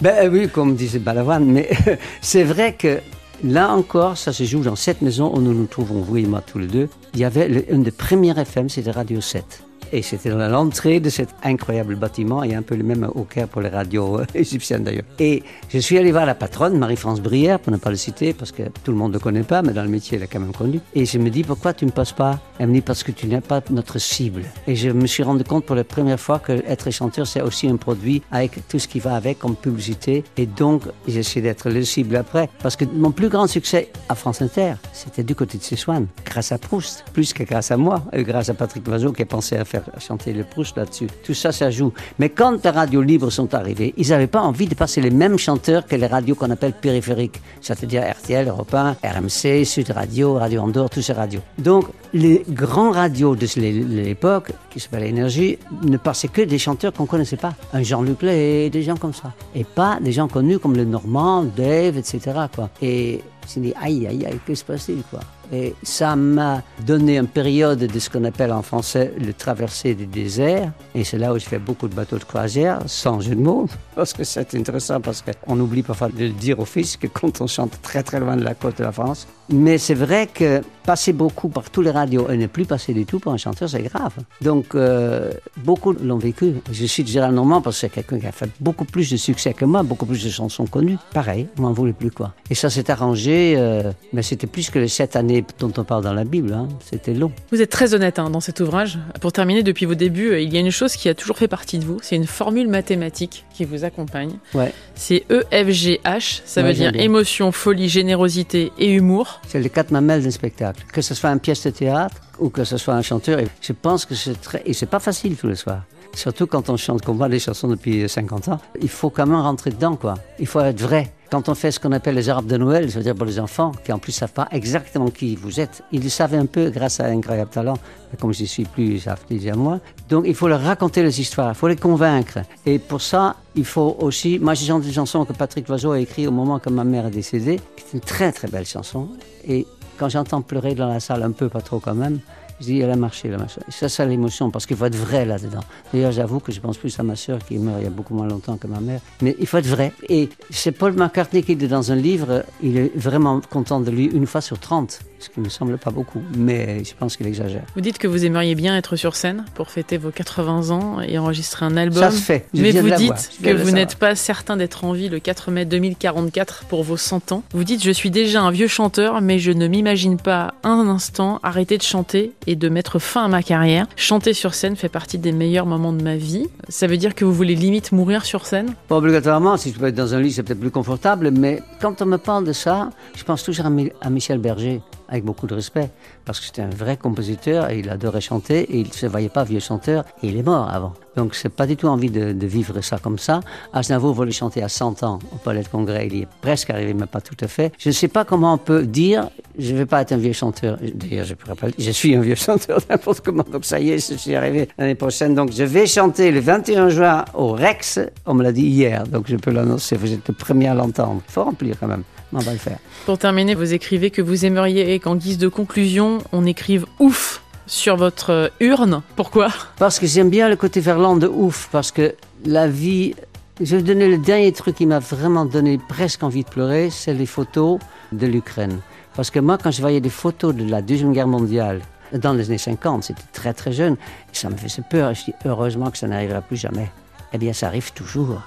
Ben 0.00 0.30
oui, 0.32 0.48
comme 0.48 0.74
disait 0.76 0.98
Balavoine, 0.98 1.44
mais 1.46 1.68
c'est 2.20 2.44
vrai 2.44 2.74
que 2.74 3.00
là 3.44 3.70
encore, 3.70 4.16
ça 4.16 4.32
se 4.32 4.44
joue 4.44 4.60
dans 4.60 4.76
cette 4.76 5.02
maison 5.02 5.32
où 5.34 5.40
nous 5.40 5.54
nous 5.54 5.66
trouvons, 5.66 6.00
vous 6.00 6.16
et 6.16 6.26
moi 6.26 6.42
tous 6.44 6.58
les 6.58 6.66
deux. 6.66 6.88
Il 7.14 7.20
y 7.20 7.24
avait 7.24 7.48
le, 7.48 7.72
une 7.72 7.82
des 7.82 7.90
premières 7.90 8.38
FM, 8.38 8.68
c'était 8.68 8.90
Radio 8.90 9.20
7. 9.20 9.65
Et 9.92 10.02
c'était 10.02 10.30
dans 10.30 10.48
l'entrée 10.48 11.00
de 11.00 11.10
cet 11.10 11.30
incroyable 11.42 11.96
bâtiment, 11.96 12.42
et 12.42 12.54
un 12.54 12.62
peu 12.62 12.74
le 12.74 12.84
même 12.84 13.08
au 13.14 13.22
Caire 13.22 13.48
pour 13.48 13.60
les 13.60 13.68
radios 13.68 14.20
euh, 14.20 14.26
égyptiennes 14.34 14.84
d'ailleurs. 14.84 15.04
Et 15.18 15.42
je 15.68 15.78
suis 15.78 15.98
allé 15.98 16.12
voir 16.12 16.26
la 16.26 16.34
patronne, 16.34 16.78
Marie-France 16.78 17.20
Brière, 17.20 17.58
pour 17.60 17.72
ne 17.72 17.78
pas 17.78 17.90
le 17.90 17.96
citer, 17.96 18.32
parce 18.32 18.52
que 18.52 18.62
tout 18.84 18.90
le 18.90 18.96
monde 18.96 19.12
ne 19.12 19.14
le 19.14 19.20
connaît 19.20 19.42
pas, 19.42 19.62
mais 19.62 19.72
dans 19.72 19.82
le 19.82 19.88
métier, 19.88 20.16
elle 20.16 20.24
est 20.24 20.26
quand 20.26 20.40
même 20.40 20.52
connue. 20.52 20.80
Et 20.94 21.06
je 21.06 21.18
me 21.18 21.30
dis, 21.30 21.42
pourquoi 21.42 21.72
tu 21.72 21.86
ne 21.86 21.90
passes 21.90 22.12
pas? 22.12 22.38
Elle 22.58 22.68
me 22.68 22.74
dit, 22.74 22.80
parce 22.80 23.02
que 23.02 23.12
tu 23.12 23.26
n'es 23.26 23.40
pas 23.40 23.60
notre 23.70 23.98
cible. 23.98 24.42
Et 24.66 24.76
je 24.76 24.90
me 24.90 25.06
suis 25.06 25.22
rendu 25.22 25.44
compte 25.44 25.64
pour 25.64 25.76
la 25.76 25.84
première 25.84 26.20
fois 26.20 26.38
que 26.38 26.52
être 26.66 26.90
chanteur, 26.90 27.26
c'est 27.26 27.42
aussi 27.42 27.68
un 27.68 27.76
produit 27.76 28.22
avec 28.30 28.66
tout 28.68 28.78
ce 28.78 28.88
qui 28.88 29.00
va 29.00 29.14
avec 29.14 29.38
comme 29.38 29.56
publicité. 29.56 30.24
Et 30.36 30.46
donc, 30.46 30.82
j'ai 31.06 31.20
essayé 31.20 31.42
d'être 31.42 31.70
le 31.70 31.84
cible 31.84 32.16
après. 32.16 32.48
Parce 32.62 32.76
que 32.76 32.84
mon 32.84 33.10
plus 33.10 33.28
grand 33.28 33.46
succès 33.46 33.90
à 34.08 34.14
France 34.14 34.42
Inter, 34.42 34.74
c'était 34.92 35.22
du 35.22 35.34
côté 35.34 35.58
de 35.58 35.62
Sessoine, 35.62 36.06
grâce 36.24 36.52
à 36.52 36.58
Proust, 36.58 37.04
plus 37.12 37.32
que 37.32 37.42
grâce 37.42 37.70
à 37.70 37.76
moi, 37.76 38.02
et 38.12 38.22
grâce 38.22 38.48
à 38.48 38.54
Patrick 38.54 38.86
Vazot 38.88 39.12
qui 39.12 39.22
a 39.22 39.26
pensé 39.26 39.56
à 39.56 39.64
faire 39.64 39.75
chanter 39.98 40.32
le 40.32 40.44
Proust 40.44 40.76
là-dessus. 40.76 41.06
Tout 41.24 41.34
ça, 41.34 41.52
ça 41.52 41.70
joue. 41.70 41.92
Mais 42.18 42.28
quand 42.28 42.64
les 42.64 42.70
radios 42.70 43.02
libres 43.02 43.30
sont 43.30 43.54
arrivées, 43.54 43.94
ils 43.96 44.08
n'avaient 44.08 44.26
pas 44.26 44.40
envie 44.40 44.66
de 44.66 44.74
passer 44.74 45.00
les 45.00 45.10
mêmes 45.10 45.38
chanteurs 45.38 45.86
que 45.86 45.96
les 45.96 46.06
radios 46.06 46.34
qu'on 46.34 46.50
appelle 46.50 46.72
périphériques, 46.72 47.40
c'est-à-dire 47.60 48.02
RTL, 48.02 48.48
Europe 48.48 48.74
1, 48.74 48.96
RMC, 49.02 49.64
Sud 49.64 49.90
Radio, 49.90 50.34
Radio 50.34 50.62
Andorre, 50.62 50.90
tous 50.90 51.02
ces 51.02 51.12
radios. 51.12 51.40
Donc, 51.58 51.86
les 52.12 52.44
grands 52.48 52.90
radios 52.90 53.36
de 53.36 53.46
l'époque, 53.60 54.52
qui 54.70 54.80
s'appellent 54.80 55.04
Énergie, 55.04 55.58
ne 55.82 55.96
passaient 55.96 56.28
que 56.28 56.42
des 56.42 56.58
chanteurs 56.58 56.92
qu'on 56.92 57.06
connaissait 57.06 57.36
pas. 57.36 57.54
Un 57.72 57.82
Jean-Luc 57.82 58.22
Lay, 58.22 58.70
des 58.70 58.82
gens 58.82 58.96
comme 58.96 59.14
ça. 59.14 59.32
Et 59.54 59.64
pas 59.64 59.98
des 60.00 60.12
gens 60.12 60.28
connus 60.28 60.58
comme 60.58 60.76
le 60.76 60.84
Normand, 60.84 61.44
Dave, 61.44 61.96
etc. 61.96 62.20
Quoi. 62.54 62.70
Et 62.80 63.22
je 63.52 63.60
me 63.60 63.66
dit, 63.66 63.74
aïe, 63.80 64.06
aïe, 64.06 64.26
aïe, 64.26 64.38
que 64.46 64.54
se 64.54 64.64
passe-t-il 64.64 65.02
quoi? 65.10 65.20
Et 65.52 65.74
ça 65.82 66.16
m'a 66.16 66.62
donné 66.86 67.18
une 67.18 67.26
période 67.26 67.78
de 67.78 67.98
ce 67.98 68.10
qu'on 68.10 68.24
appelle 68.24 68.52
en 68.52 68.62
français 68.62 69.12
le 69.18 69.32
traversée 69.32 69.94
du 69.94 70.06
désert. 70.06 70.72
Et 70.94 71.04
c'est 71.04 71.18
là 71.18 71.32
où 71.32 71.38
je 71.38 71.44
fais 71.44 71.58
beaucoup 71.58 71.88
de 71.88 71.94
bateaux 71.94 72.18
de 72.18 72.24
croisière, 72.24 72.80
sans 72.86 73.20
jeu 73.20 73.34
de 73.34 73.40
mots, 73.40 73.68
parce 73.94 74.12
que 74.12 74.24
c'est 74.24 74.54
intéressant, 74.54 75.00
parce 75.00 75.22
qu'on 75.22 75.58
oublie 75.60 75.82
parfois 75.82 76.08
de 76.08 76.24
le 76.24 76.30
dire 76.30 76.58
au 76.58 76.64
fils 76.64 76.96
que 76.96 77.06
quand 77.06 77.40
on 77.40 77.46
chante 77.46 77.80
très 77.82 78.02
très 78.02 78.20
loin 78.20 78.36
de 78.36 78.44
la 78.44 78.54
côte 78.54 78.78
de 78.78 78.84
la 78.84 78.92
France. 78.92 79.26
Mais 79.48 79.78
c'est 79.78 79.94
vrai 79.94 80.26
que 80.32 80.60
passer 80.84 81.12
beaucoup 81.12 81.48
par 81.48 81.68
tous 81.70 81.82
les 81.82 81.90
radios 81.90 82.28
et 82.30 82.36
ne 82.36 82.46
plus 82.46 82.64
passer 82.64 82.92
du 82.94 83.04
tout 83.06 83.18
pour 83.18 83.32
un 83.32 83.36
chanteur, 83.36 83.68
c'est 83.68 83.82
grave. 83.82 84.12
Donc, 84.40 84.74
euh, 84.76 85.32
beaucoup 85.58 85.92
l'ont 85.92 86.16
vécu. 86.18 86.54
Je 86.70 86.86
cite 86.86 87.08
Gérald 87.08 87.34
Normand 87.34 87.60
parce 87.60 87.76
que 87.76 87.80
c'est 87.82 87.88
quelqu'un 87.88 88.18
qui 88.20 88.26
a 88.26 88.32
fait 88.32 88.48
beaucoup 88.60 88.84
plus 88.84 89.10
de 89.10 89.16
succès 89.16 89.52
que 89.52 89.64
moi, 89.64 89.82
beaucoup 89.82 90.06
plus 90.06 90.24
de 90.24 90.30
chansons 90.30 90.64
connues. 90.66 90.96
Pareil, 91.12 91.48
on 91.58 91.62
m'en 91.62 91.72
voulait 91.72 91.92
plus 91.92 92.10
quoi. 92.12 92.34
Et 92.50 92.54
ça 92.54 92.70
s'est 92.70 92.88
arrangé, 92.90 93.54
euh, 93.56 93.90
mais 94.12 94.22
c'était 94.22 94.46
plus 94.46 94.70
que 94.70 94.78
les 94.78 94.86
sept 94.88 95.16
années 95.16 95.44
dont 95.58 95.72
on 95.76 95.82
parle 95.84 96.04
dans 96.04 96.14
la 96.14 96.24
Bible. 96.24 96.52
Hein. 96.52 96.68
C'était 96.88 97.14
long. 97.14 97.32
Vous 97.50 97.60
êtes 97.60 97.70
très 97.70 97.94
honnête 97.94 98.18
hein, 98.20 98.30
dans 98.30 98.40
cet 98.40 98.60
ouvrage. 98.60 98.98
Pour 99.20 99.32
terminer, 99.32 99.64
depuis 99.64 99.86
vos 99.86 99.94
débuts, 99.96 100.30
euh, 100.30 100.40
il 100.40 100.52
y 100.52 100.56
a 100.56 100.60
une 100.60 100.70
chose 100.70 100.94
qui 100.94 101.08
a 101.08 101.14
toujours 101.14 101.36
fait 101.38 101.48
partie 101.48 101.78
de 101.78 101.84
vous. 101.84 101.98
C'est 102.02 102.16
une 102.16 102.26
formule 102.26 102.68
mathématique 102.68 103.44
qui 103.52 103.64
vous 103.64 103.82
accompagne. 103.84 104.34
Ouais. 104.54 104.72
C'est 104.94 105.24
E 105.30 105.42
EFGH. 105.50 106.42
Ça 106.44 106.62
Ouais, 106.62 106.68
veut 106.68 106.74
dire 106.74 106.92
bien. 106.92 107.02
émotion, 107.02 107.50
folie, 107.52 107.88
générosité 107.88 108.70
et 108.78 108.92
humour. 108.92 109.35
C'est 109.48 109.60
les 109.60 109.70
quatre 109.70 109.90
mamelles 109.90 110.22
d'un 110.22 110.30
spectacle. 110.30 110.84
Que 110.92 111.00
ce 111.00 111.14
soit 111.14 111.30
une 111.30 111.40
pièce 111.40 111.62
de 111.64 111.70
théâtre 111.70 112.16
ou 112.38 112.50
que 112.50 112.64
ce 112.64 112.76
soit 112.76 112.94
un 112.94 113.02
chanteur. 113.02 113.40
Je 113.60 113.72
pense 113.72 114.04
que 114.04 114.14
c'est 114.14 114.40
très. 114.40 114.62
Et 114.64 114.72
c'est 114.72 114.86
pas 114.86 115.00
facile 115.00 115.36
tous 115.36 115.48
les 115.48 115.56
soirs. 115.56 115.82
Surtout 116.14 116.46
quand 116.46 116.70
on 116.70 116.76
chante, 116.76 117.04
qu'on 117.04 117.14
voit 117.14 117.28
des 117.28 117.38
chansons 117.38 117.68
depuis 117.68 118.08
50 118.08 118.48
ans. 118.48 118.60
Il 118.80 118.88
faut 118.88 119.10
quand 119.10 119.26
même 119.26 119.40
rentrer 119.40 119.70
dedans, 119.70 119.96
quoi. 119.96 120.14
Il 120.38 120.46
faut 120.46 120.60
être 120.60 120.80
vrai. 120.80 121.12
Quand 121.30 121.48
on 121.48 121.54
fait 121.54 121.72
ce 121.72 121.80
qu'on 121.80 121.92
appelle 121.92 122.14
les 122.14 122.28
arbres 122.28 122.48
de 122.48 122.56
Noël, 122.56 122.90
c'est-à-dire 122.90 123.14
pour 123.14 123.26
les 123.26 123.40
enfants, 123.40 123.72
qui 123.84 123.92
en 123.92 123.98
plus 123.98 124.12
savent 124.12 124.32
pas 124.32 124.46
exactement 124.52 125.10
qui 125.10 125.34
vous 125.34 125.58
êtes, 125.58 125.82
ils 125.90 126.02
le 126.02 126.08
savent 126.08 126.34
un 126.34 126.46
peu 126.46 126.70
grâce 126.70 127.00
à 127.00 127.06
un 127.06 127.18
incroyable 127.18 127.50
talent, 127.50 127.76
comme 128.20 128.32
je 128.32 128.44
suis 128.44 128.64
plus, 128.64 129.00
savent 129.00 129.24
déjà 129.28 129.54
moi. 129.54 129.80
Donc 130.08 130.24
il 130.26 130.34
faut 130.34 130.46
leur 130.46 130.60
raconter 130.60 131.02
les 131.02 131.20
histoires, 131.20 131.50
il 131.50 131.54
faut 131.56 131.66
les 131.68 131.76
convaincre. 131.76 132.38
Et 132.64 132.78
pour 132.78 133.02
ça, 133.02 133.36
il 133.56 133.64
faut 133.64 133.96
aussi. 133.98 134.38
Moi, 134.38 134.54
j'ai 134.54 134.66
chanté 134.66 134.86
une 134.86 134.92
chanson 134.92 135.24
que 135.24 135.32
Patrick 135.32 135.66
Loiseau 135.68 135.92
a 135.92 135.98
écrite 135.98 136.28
au 136.28 136.32
moment 136.32 136.60
que 136.60 136.70
ma 136.70 136.84
mère 136.84 137.06
est 137.06 137.10
décédée, 137.10 137.60
qui 137.76 137.84
est 137.84 137.92
une 137.94 138.00
très 138.00 138.30
très 138.30 138.48
belle 138.48 138.66
chanson. 138.66 139.08
Et 139.48 139.66
quand 139.98 140.08
j'entends 140.08 140.42
pleurer 140.42 140.74
dans 140.74 140.88
la 140.88 141.00
salle, 141.00 141.22
un 141.24 141.32
peu, 141.32 141.48
pas 141.48 141.60
trop 141.60 141.80
quand 141.80 141.94
même, 141.94 142.20
je 142.60 142.66
dis, 142.66 142.80
elle 142.80 142.90
a 142.90 142.96
marché, 142.96 143.28
elle 143.28 143.34
a 143.34 143.38
marché. 143.38 143.60
Et 143.68 143.70
ça, 143.70 143.88
c'est 143.88 144.06
l'émotion, 144.06 144.50
parce 144.50 144.66
qu'il 144.66 144.76
faut 144.76 144.86
être 144.86 144.96
vrai 144.96 145.24
là-dedans. 145.24 145.60
D'ailleurs, 145.92 146.12
j'avoue 146.12 146.40
que 146.40 146.52
je 146.52 146.60
pense 146.60 146.78
plus 146.78 146.98
à 146.98 147.02
ma 147.02 147.16
sœur 147.16 147.38
qui 147.44 147.56
est 147.56 147.58
morte 147.58 147.78
il 147.80 147.84
y 147.84 147.86
a 147.86 147.90
beaucoup 147.90 148.14
moins 148.14 148.26
longtemps 148.26 148.56
que 148.56 148.66
ma 148.66 148.80
mère. 148.80 149.00
Mais 149.22 149.36
il 149.38 149.46
faut 149.46 149.58
être 149.58 149.66
vrai. 149.66 149.92
Et 150.08 150.28
c'est 150.50 150.72
Paul 150.72 150.92
McCartney 150.92 151.42
qui 151.42 151.56
dit 151.56 151.68
dans 151.68 151.92
un 151.92 151.96
livre, 151.96 152.44
il 152.62 152.76
est 152.78 152.96
vraiment 152.96 153.40
content 153.40 153.80
de 153.80 153.90
lui 153.90 154.06
une 154.06 154.26
fois 154.26 154.40
sur 154.40 154.58
30, 154.58 155.00
ce 155.18 155.28
qui 155.28 155.40
ne 155.40 155.44
me 155.44 155.50
semble 155.50 155.78
pas 155.78 155.90
beaucoup, 155.90 156.22
mais 156.36 156.84
je 156.84 156.94
pense 156.94 157.16
qu'il 157.16 157.26
exagère. 157.26 157.64
Vous 157.74 157.80
dites 157.80 157.98
que 157.98 158.06
vous 158.06 158.24
aimeriez 158.24 158.54
bien 158.54 158.76
être 158.76 158.96
sur 158.96 159.16
scène 159.16 159.44
pour 159.54 159.70
fêter 159.70 159.98
vos 159.98 160.10
80 160.10 160.70
ans 160.70 161.00
et 161.00 161.18
enregistrer 161.18 161.66
un 161.66 161.76
album. 161.76 162.02
Ça 162.02 162.10
se 162.10 162.20
fait. 162.20 162.46
Je 162.54 162.62
Mais 162.62 162.72
vous 162.72 162.90
dites 162.90 163.30
que 163.42 163.50
vous 163.50 163.70
n'êtes 163.70 163.96
pas 163.96 164.14
certain 164.14 164.56
d'être 164.56 164.84
en 164.84 164.92
vie 164.92 165.08
le 165.08 165.18
4 165.18 165.50
mai 165.50 165.64
2044 165.64 166.64
pour 166.64 166.82
vos 166.82 166.96
100 166.96 167.32
ans. 167.32 167.42
Vous 167.52 167.64
dites 167.64 167.82
Je 167.82 167.90
suis 167.90 168.10
déjà 168.10 168.42
un 168.42 168.50
vieux 168.50 168.68
chanteur, 168.68 169.20
mais 169.20 169.38
je 169.38 169.52
ne 169.52 169.66
m'imagine 169.66 170.16
pas 170.16 170.54
un 170.62 170.88
instant 170.88 171.40
arrêter 171.42 171.78
de 171.78 171.82
chanter 171.82 172.32
et 172.46 172.56
de 172.56 172.68
mettre 172.68 172.98
fin 172.98 173.24
à 173.24 173.28
ma 173.28 173.42
carrière. 173.42 173.86
Chanter 173.96 174.34
sur 174.34 174.54
scène 174.54 174.76
fait 174.76 174.88
partie 174.88 175.18
des 175.18 175.32
meilleurs 175.32 175.66
moments 175.66 175.92
de 175.92 176.02
ma 176.02 176.16
vie. 176.16 176.46
Ça 176.68 176.86
veut 176.86 176.96
dire 176.96 177.14
que 177.14 177.24
vous 177.24 177.32
voulez 177.32 177.54
limite 177.54 177.92
mourir 177.92 178.24
sur 178.24 178.46
scène? 178.46 178.74
Pas 178.88 178.96
obligatoirement, 178.96 179.56
si 179.56 179.72
je 179.72 179.78
peux 179.78 179.86
être 179.86 179.94
dans 179.94 180.14
un 180.14 180.20
lit, 180.20 180.32
c'est 180.32 180.42
peut-être 180.42 180.60
plus 180.60 180.70
confortable, 180.70 181.30
mais 181.30 181.62
quand 181.80 182.02
on 182.02 182.06
me 182.06 182.18
parle 182.18 182.44
de 182.44 182.52
ça, 182.52 182.90
je 183.14 183.24
pense 183.24 183.42
toujours 183.42 183.66
à, 183.66 183.70
Mi- 183.70 183.92
à 184.00 184.10
Michel 184.10 184.38
Berger. 184.38 184.80
avec 185.08 185.24
beaucoup 185.24 185.46
de 185.46 185.54
respect, 185.54 185.90
parce 186.24 186.40
que 186.40 186.46
c'était 186.46 186.62
un 186.62 186.70
vrai 186.70 186.96
compositeur 186.96 187.70
et 187.70 187.78
il 187.78 187.88
adorait 187.90 188.20
chanter 188.20 188.62
et 188.62 188.80
il 188.80 188.88
ne 188.88 188.92
se 188.92 189.06
voyait 189.06 189.28
pas 189.28 189.44
vieux 189.44 189.60
chanteur 189.60 190.04
et 190.22 190.26
il 190.28 190.36
est 190.36 190.42
mort 190.42 190.68
avant. 190.68 190.94
Donc 191.16 191.34
c'est 191.34 191.48
pas 191.48 191.66
du 191.66 191.76
tout 191.76 191.88
envie 191.88 192.10
de, 192.10 192.46
vivre 192.46 192.80
ça 192.80 192.98
comme 192.98 193.18
ça. 193.18 193.40
Aznavour 193.72 194.14
voulait 194.14 194.30
chanter 194.30 194.62
à 194.62 194.68
100 194.68 195.02
ans 195.02 195.18
au 195.32 195.36
Palais 195.36 195.62
de 195.62 195.68
Congrès, 195.68 196.06
il 196.06 196.16
y 196.16 196.22
est 196.22 196.28
presque 196.40 196.70
arrivé, 196.70 196.94
mais 196.94 197.06
pas 197.06 197.20
tout 197.20 197.36
à 197.40 197.48
fait. 197.48 197.72
Je 197.78 197.88
ne 197.88 197.94
sais 197.94 198.08
pas 198.08 198.24
comment 198.24 198.54
on 198.54 198.58
peut 198.58 198.84
dire, 198.84 199.30
je 199.58 199.72
ne 199.72 199.78
vais 199.78 199.86
pas 199.86 200.02
être 200.02 200.12
un 200.12 200.18
vieux 200.18 200.32
chanteur. 200.32 200.78
D'ailleurs, 200.94 201.24
je 201.24 201.34
je 201.78 201.90
suis 201.90 202.14
un 202.14 202.20
vieux 202.20 202.34
chanteur 202.46 202.80
n'importe 202.88 203.20
comment, 203.20 203.44
donc 203.50 203.64
ça 203.64 203.80
y 203.80 203.90
est, 203.90 204.10
je 204.10 204.16
suis 204.16 204.34
arrivé 204.34 204.68
l'année 204.78 204.94
prochaine. 204.94 205.34
Donc 205.34 205.52
je 205.52 205.64
vais 205.64 205.86
chanter 205.86 206.30
le 206.30 206.40
21 206.40 206.88
juin 206.90 207.24
au 207.34 207.52
Rex, 207.52 207.98
on 208.26 208.34
me 208.34 208.42
l'a 208.42 208.52
dit 208.52 208.66
hier, 208.66 209.06
donc 209.06 209.24
je 209.28 209.36
peux 209.36 209.50
l'annoncer, 209.50 209.96
vous 209.96 210.12
êtes 210.12 210.28
le 210.28 210.34
premier 210.34 210.68
à 210.68 210.74
l'entendre. 210.74 211.22
Il 211.28 211.32
faut 211.32 211.44
remplir 211.44 211.76
quand 211.78 211.88
même. 211.88 212.02
On 212.32 212.38
va 212.38 212.52
le 212.52 212.58
faire. 212.58 212.78
Pour 213.06 213.18
terminer, 213.18 213.54
vous 213.54 213.72
écrivez 213.72 214.10
que 214.10 214.20
vous 214.20 214.44
aimeriez 214.44 214.98
qu'en 214.98 215.14
guise 215.14 215.38
de 215.38 215.48
conclusion, 215.48 216.18
on 216.32 216.44
écrive 216.44 216.84
ouf 216.98 217.42
sur 217.66 217.96
votre 217.96 218.52
urne. 218.60 219.02
Pourquoi? 219.16 219.48
Parce 219.78 219.98
que 219.98 220.06
j'aime 220.06 220.30
bien 220.30 220.48
le 220.48 220.56
côté 220.56 220.80
verlan 220.80 221.16
de 221.16 221.26
ouf, 221.26 221.68
parce 221.72 221.90
que 221.90 222.14
la 222.44 222.68
vie... 222.68 223.14
Je 223.60 223.72
vais 223.72 223.78
vous 223.78 223.86
donner 223.86 224.08
le 224.08 224.18
dernier 224.18 224.52
truc 224.52 224.76
qui 224.76 224.86
m'a 224.86 224.98
vraiment 224.98 225.46
donné 225.46 225.78
presque 225.88 226.22
envie 226.22 226.44
de 226.44 226.48
pleurer, 226.48 226.90
c'est 226.90 227.14
les 227.14 227.24
photos 227.24 227.78
de 228.12 228.26
l'Ukraine. 228.26 228.80
Parce 229.14 229.30
que 229.30 229.38
moi, 229.38 229.56
quand 229.56 229.70
je 229.70 229.80
voyais 229.80 230.00
des 230.00 230.10
photos 230.10 230.54
de 230.54 230.68
la 230.68 230.82
Deuxième 230.82 231.12
Guerre 231.12 231.26
mondiale, 231.26 231.80
dans 232.12 232.34
les 232.34 232.48
années 232.50 232.58
50, 232.58 233.04
c'était 233.04 233.22
très 233.32 233.54
très 233.54 233.72
jeune, 233.72 233.96
ça 234.32 234.50
me 234.50 234.56
faisait 234.56 234.82
peur. 234.88 235.14
Je 235.14 235.24
dis, 235.24 235.34
heureusement 235.46 235.90
que 235.90 235.98
ça 235.98 236.06
n'arrivera 236.06 236.42
plus 236.42 236.56
jamais. 236.56 236.90
Eh 237.32 237.38
bien, 237.38 237.52
ça 237.52 237.68
arrive 237.68 237.92
toujours. 237.94 238.42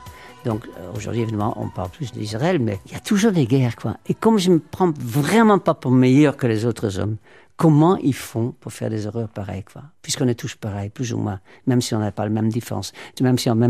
Donc 0.46 0.66
euh, 0.66 0.92
aujourd'hui, 0.96 1.24
évidemment, 1.24 1.54
on 1.58 1.70
parle 1.70 1.90
plus 1.90 2.12
d'Israël, 2.12 2.60
mais 2.60 2.80
il 2.86 2.94
y 2.94 2.96
a 2.96 3.00
toujours 3.00 3.32
des 3.32 3.46
guerres, 3.46 3.76
quoi. 3.76 3.98
Et 4.08 4.14
comme 4.14 4.38
je 4.38 4.52
me 4.52 4.60
prends 4.60 4.92
vraiment 4.98 5.60
pas 5.60 5.74
pour 5.74 5.92
meilleur 5.92 6.38
que 6.38 6.48
les 6.48 6.66
autres 6.66 7.00
hommes, 7.00 7.18
comment 7.60 7.98
ils 7.98 8.16
font 8.16 8.56
pour 8.62 8.72
faire 8.72 8.90
des 8.90 9.06
erreurs 9.06 9.28
pareilles, 9.28 9.66
quoi? 9.72 9.84
Puisqu'on 10.02 10.30
est 10.30 10.40
tous 10.40 10.56
pareils, 10.56 10.90
plus 10.90 11.14
ou 11.14 11.18
moins, 11.18 11.42
même 11.68 11.82
si 11.82 11.94
on 11.94 12.00
n'a 12.00 12.14
pas 12.14 12.24
la 12.24 12.30
même 12.30 12.48
différence, 12.48 12.94
même 13.20 13.38
si 13.38 13.50
on 13.50 13.56
n'a 13.56 13.68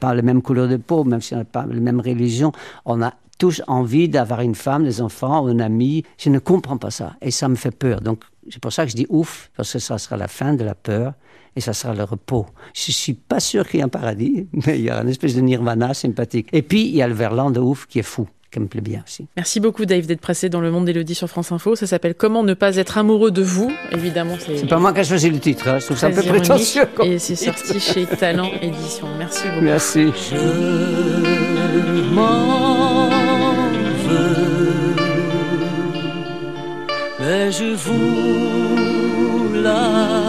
pas 0.00 0.12
la 0.12 0.22
même 0.22 0.42
couleur 0.42 0.66
de 0.66 0.76
peau, 0.76 1.04
même 1.04 1.22
si 1.22 1.34
on 1.34 1.38
n'a 1.38 1.44
pas 1.44 1.64
la 1.64 1.80
même 1.80 2.00
religion, 2.00 2.50
on 2.84 3.00
a 3.00 3.14
tous 3.38 3.62
envie 3.68 4.08
d'avoir 4.08 4.40
une 4.40 4.56
femme, 4.56 4.82
des 4.82 5.00
enfants, 5.00 5.46
un 5.46 5.60
ami. 5.60 6.02
Je 6.18 6.30
ne 6.30 6.40
comprends 6.40 6.78
pas 6.78 6.90
ça. 6.90 7.14
Et 7.22 7.30
ça 7.30 7.48
me 7.48 7.54
fait 7.54 7.70
peur. 7.70 8.00
Donc, 8.00 8.24
c'est 8.50 8.60
pour 8.60 8.72
ça 8.72 8.84
que 8.84 8.90
je 8.90 8.96
dis 8.96 9.06
ouf, 9.08 9.52
parce 9.56 9.72
que 9.72 9.78
ça 9.78 9.98
sera 9.98 10.16
la 10.16 10.26
fin 10.26 10.54
de 10.54 10.64
la 10.64 10.74
peur 10.74 11.14
et 11.54 11.60
ça 11.60 11.72
sera 11.72 11.94
le 11.94 12.02
repos. 12.02 12.46
Je 12.74 12.90
suis 12.90 13.14
pas 13.14 13.38
sûr 13.38 13.68
qu'il 13.68 13.78
y 13.78 13.80
ait 13.80 13.84
un 13.84 13.88
paradis, 13.88 14.48
mais 14.66 14.80
il 14.80 14.86
y 14.86 14.90
a 14.90 15.00
une 15.00 15.08
espèce 15.08 15.36
de 15.36 15.42
nirvana 15.42 15.94
sympathique. 15.94 16.48
Et 16.52 16.62
puis, 16.62 16.88
il 16.88 16.96
y 16.96 17.02
a 17.02 17.06
le 17.06 17.14
verlan 17.14 17.52
de 17.52 17.60
ouf 17.60 17.86
qui 17.86 18.00
est 18.00 18.02
fou 18.02 18.28
qui 18.50 18.60
me 18.60 18.66
plaît 18.66 18.80
bien 18.80 19.02
aussi. 19.06 19.26
Merci 19.36 19.60
beaucoup 19.60 19.84
Dave 19.84 20.06
d'être 20.06 20.20
passé 20.20 20.48
dans 20.48 20.60
le 20.60 20.70
monde 20.70 20.86
d'Elodie 20.86 21.14
sur 21.14 21.28
France 21.28 21.52
Info. 21.52 21.76
Ça 21.76 21.86
s'appelle 21.86 22.14
Comment 22.14 22.42
ne 22.42 22.54
pas 22.54 22.76
être 22.76 22.98
amoureux 22.98 23.30
de 23.30 23.42
vous. 23.42 23.70
Évidemment, 23.92 24.36
c'est. 24.38 24.56
C'est 24.58 24.66
pas 24.66 24.78
moi 24.78 24.92
qui 24.92 25.00
ai 25.00 25.04
choisi 25.04 25.30
le 25.30 25.38
titre. 25.38 25.68
Hein. 25.68 25.78
Je 25.78 25.86
trouve 25.86 25.98
ça 25.98 26.08
un 26.08 26.12
peu 26.12 26.22
prétentieux. 26.22 26.84
Et 27.04 27.18
c'est 27.18 27.36
sorti 27.36 27.80
chez 27.80 28.06
Talent 28.06 28.50
Édition. 28.62 29.06
Merci 29.18 29.48
beaucoup. 29.48 29.60
Merci. 29.62 30.12
Je 30.30 30.36
m'en 32.14 33.08
veux, 34.06 34.96
mais 37.20 37.52
je 37.52 37.74
vous 37.74 39.54
l'avoue. 39.62 40.27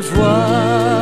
Voilà 0.00 0.93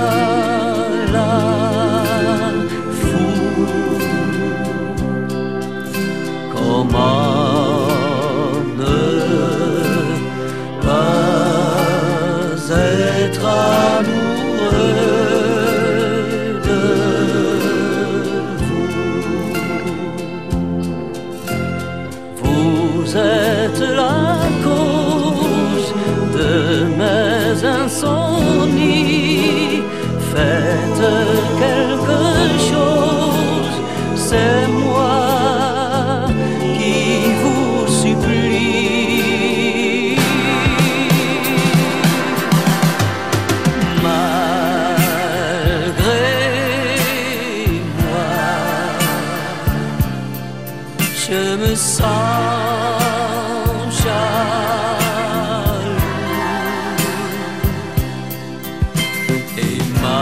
et 59.59 59.79
malheureux 60.01 60.22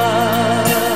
love. 0.00 0.89